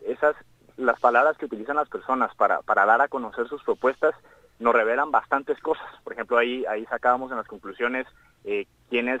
esas 0.00 0.34
las 0.76 0.98
palabras 1.00 1.36
que 1.36 1.46
utilizan 1.46 1.76
las 1.76 1.88
personas 1.88 2.34
para, 2.34 2.60
para 2.62 2.84
dar 2.84 3.00
a 3.00 3.08
conocer 3.08 3.48
sus 3.48 3.62
propuestas 3.62 4.14
nos 4.58 4.74
revelan 4.74 5.10
bastantes 5.10 5.58
cosas. 5.60 5.86
Por 6.04 6.12
ejemplo, 6.12 6.38
ahí, 6.38 6.64
ahí 6.66 6.84
sacábamos 6.86 7.30
en 7.30 7.38
las 7.38 7.46
conclusiones 7.46 8.06
eh, 8.44 8.66
quienes, 8.88 9.20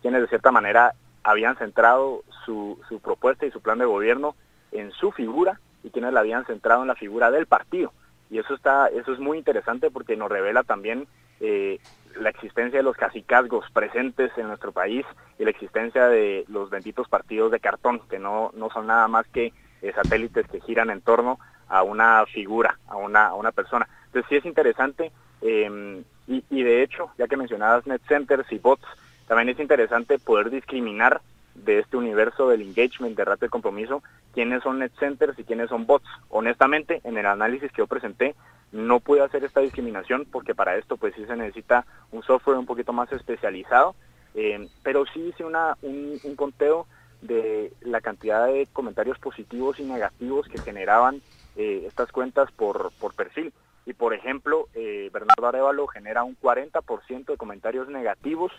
quienes 0.00 0.22
de 0.22 0.28
cierta 0.28 0.50
manera 0.50 0.94
habían 1.22 1.56
centrado 1.56 2.24
su, 2.44 2.80
su 2.88 3.00
propuesta 3.00 3.46
y 3.46 3.50
su 3.50 3.60
plan 3.60 3.78
de 3.78 3.84
gobierno 3.84 4.34
en 4.72 4.90
su 4.92 5.12
figura 5.12 5.60
y 5.84 5.90
quienes 5.90 6.12
la 6.12 6.20
habían 6.20 6.44
centrado 6.46 6.82
en 6.82 6.88
la 6.88 6.94
figura 6.94 7.30
del 7.30 7.46
partido. 7.46 7.92
Y 8.32 8.38
eso 8.38 8.54
está, 8.54 8.86
eso 8.86 9.12
es 9.12 9.18
muy 9.18 9.36
interesante 9.36 9.90
porque 9.90 10.16
nos 10.16 10.30
revela 10.30 10.62
también 10.62 11.06
eh, 11.38 11.78
la 12.18 12.30
existencia 12.30 12.78
de 12.78 12.82
los 12.82 12.96
cacicazgos 12.96 13.70
presentes 13.72 14.30
en 14.38 14.48
nuestro 14.48 14.72
país 14.72 15.04
y 15.38 15.44
la 15.44 15.50
existencia 15.50 16.08
de 16.08 16.46
los 16.48 16.70
benditos 16.70 17.10
partidos 17.10 17.52
de 17.52 17.60
cartón, 17.60 18.00
que 18.08 18.18
no, 18.18 18.50
no 18.54 18.70
son 18.70 18.86
nada 18.86 19.06
más 19.06 19.26
que 19.28 19.52
eh, 19.82 19.92
satélites 19.94 20.46
que 20.48 20.62
giran 20.62 20.88
en 20.88 21.02
torno 21.02 21.38
a 21.68 21.82
una 21.82 22.24
figura, 22.24 22.78
a 22.88 22.96
una, 22.96 23.26
a 23.26 23.34
una 23.34 23.52
persona. 23.52 23.86
Entonces 24.06 24.30
sí 24.30 24.36
es 24.36 24.46
interesante 24.46 25.12
em, 25.42 26.02
y, 26.26 26.42
y, 26.48 26.62
de 26.62 26.82
hecho, 26.82 27.10
ya 27.18 27.26
que 27.28 27.36
mencionabas 27.36 27.86
net 27.86 28.00
centers 28.08 28.50
y 28.50 28.58
bots, 28.58 28.86
también 29.28 29.50
es 29.50 29.60
interesante 29.60 30.18
poder 30.18 30.48
discriminar 30.48 31.20
de 31.54 31.80
este 31.80 31.96
universo 31.96 32.48
del 32.48 32.62
engagement, 32.62 33.16
de 33.16 33.24
rato 33.24 33.44
de 33.44 33.50
compromiso, 33.50 34.02
quiénes 34.32 34.62
son 34.62 34.78
net 34.78 34.92
centers 34.98 35.38
y 35.38 35.44
quiénes 35.44 35.68
son 35.68 35.86
bots. 35.86 36.08
Honestamente, 36.28 37.00
en 37.04 37.18
el 37.18 37.26
análisis 37.26 37.70
que 37.72 37.78
yo 37.78 37.86
presenté, 37.86 38.34
no 38.72 39.00
pude 39.00 39.20
hacer 39.20 39.44
esta 39.44 39.60
discriminación 39.60 40.26
porque 40.30 40.54
para 40.54 40.76
esto 40.76 40.96
pues 40.96 41.14
sí 41.14 41.24
se 41.26 41.36
necesita 41.36 41.84
un 42.10 42.22
software 42.22 42.56
un 42.56 42.66
poquito 42.66 42.92
más 42.92 43.12
especializado, 43.12 43.94
eh, 44.34 44.68
pero 44.82 45.04
sí 45.12 45.20
hice 45.28 45.44
un, 45.44 46.36
conteo 46.36 46.86
de 47.20 47.72
la 47.82 48.00
cantidad 48.00 48.46
de 48.46 48.66
comentarios 48.72 49.18
positivos 49.18 49.78
y 49.78 49.84
negativos 49.84 50.48
que 50.48 50.58
generaban 50.58 51.20
eh, 51.56 51.84
estas 51.86 52.10
cuentas 52.10 52.50
por, 52.50 52.90
por 52.98 53.14
perfil. 53.14 53.52
Y 53.84 53.92
por 53.92 54.14
ejemplo, 54.14 54.68
eh, 54.74 55.10
Bernardo 55.12 55.46
Arevalo 55.46 55.86
genera 55.88 56.22
un 56.22 56.36
40% 56.40 57.26
de 57.26 57.36
comentarios 57.36 57.88
negativos 57.88 58.52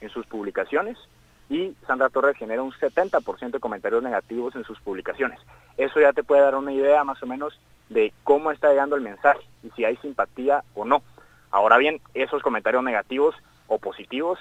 en 0.00 0.08
sus 0.08 0.26
publicaciones 0.26 0.98
y 1.50 1.74
Sandra 1.86 2.08
Torres 2.08 2.38
genera 2.38 2.62
un 2.62 2.72
70% 2.72 3.50
de 3.50 3.60
comentarios 3.60 4.02
negativos 4.02 4.54
en 4.54 4.64
sus 4.64 4.80
publicaciones. 4.80 5.38
Eso 5.76 6.00
ya 6.00 6.12
te 6.12 6.22
puede 6.22 6.42
dar 6.42 6.54
una 6.54 6.72
idea 6.72 7.02
más 7.04 7.20
o 7.22 7.26
menos 7.26 7.60
de 7.88 8.12
cómo 8.22 8.52
está 8.52 8.70
llegando 8.70 8.94
el 8.94 9.02
mensaje 9.02 9.40
y 9.64 9.70
si 9.70 9.84
hay 9.84 9.96
simpatía 9.96 10.62
o 10.74 10.84
no. 10.84 11.02
Ahora 11.50 11.76
bien, 11.76 12.00
esos 12.14 12.40
comentarios 12.42 12.84
negativos 12.84 13.34
o 13.66 13.78
positivos, 13.78 14.38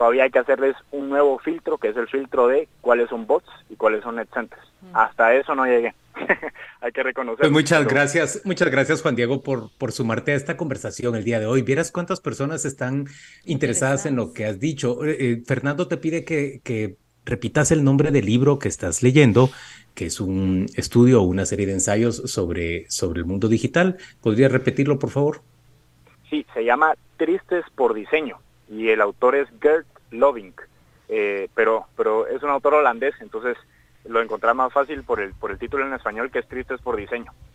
todavía 0.00 0.24
hay 0.24 0.30
que 0.30 0.38
hacerles 0.38 0.74
un 0.92 1.10
nuevo 1.10 1.38
filtro, 1.40 1.76
que 1.76 1.88
es 1.88 1.96
el 1.98 2.08
filtro 2.08 2.46
de 2.46 2.68
cuáles 2.80 3.10
son 3.10 3.26
bots 3.26 3.50
y 3.68 3.76
cuáles 3.76 4.02
son 4.02 4.16
net 4.16 4.28
mm. 4.34 4.96
Hasta 4.96 5.34
eso 5.34 5.54
no 5.54 5.66
llegué. 5.66 5.94
hay 6.80 6.90
que 6.90 7.02
reconocer. 7.02 7.40
Pues 7.40 7.52
muchas 7.52 7.86
gracias, 7.86 8.40
muchas 8.46 8.70
gracias 8.70 9.02
Juan 9.02 9.14
Diego 9.14 9.42
por, 9.42 9.68
por 9.76 9.92
sumarte 9.92 10.32
a 10.32 10.36
esta 10.36 10.56
conversación 10.56 11.16
el 11.16 11.24
día 11.24 11.38
de 11.38 11.44
hoy. 11.44 11.60
Vieras 11.60 11.92
cuántas 11.92 12.22
personas 12.22 12.64
están 12.64 13.08
interesadas 13.44 14.06
en 14.06 14.16
lo 14.16 14.32
que 14.32 14.46
has 14.46 14.58
dicho. 14.58 15.04
Eh, 15.04 15.16
eh, 15.20 15.42
Fernando 15.46 15.86
te 15.86 15.98
pide 15.98 16.24
que, 16.24 16.62
que 16.64 16.96
repitas 17.26 17.70
el 17.70 17.84
nombre 17.84 18.10
del 18.10 18.24
libro 18.24 18.58
que 18.58 18.68
estás 18.68 19.02
leyendo, 19.02 19.50
que 19.94 20.06
es 20.06 20.18
un 20.18 20.64
estudio 20.76 21.20
o 21.20 21.24
una 21.24 21.44
serie 21.44 21.66
de 21.66 21.74
ensayos 21.74 22.22
sobre, 22.24 22.88
sobre 22.88 23.18
el 23.18 23.26
mundo 23.26 23.48
digital. 23.48 23.98
¿Podrías 24.22 24.50
repetirlo, 24.50 24.98
por 24.98 25.10
favor? 25.10 25.42
Sí, 26.30 26.46
se 26.54 26.64
llama 26.64 26.94
Tristes 27.18 27.66
por 27.76 27.92
Diseño 27.92 28.38
y 28.70 28.88
el 28.88 29.00
autor 29.00 29.34
es 29.34 29.48
Gert 29.60 29.86
Loving, 30.10 30.54
eh, 31.08 31.48
pero, 31.54 31.86
pero 31.96 32.26
es 32.26 32.42
un 32.42 32.50
autor 32.50 32.74
holandés, 32.74 33.14
entonces 33.20 33.56
lo 34.04 34.22
encontré 34.22 34.54
más 34.54 34.72
fácil 34.72 35.02
por 35.02 35.20
el, 35.20 35.34
por 35.34 35.50
el 35.50 35.58
título 35.58 35.86
en 35.86 35.92
español 35.92 36.30
que 36.30 36.38
es 36.38 36.46
por 36.80 36.96
Diseño. 36.96 37.32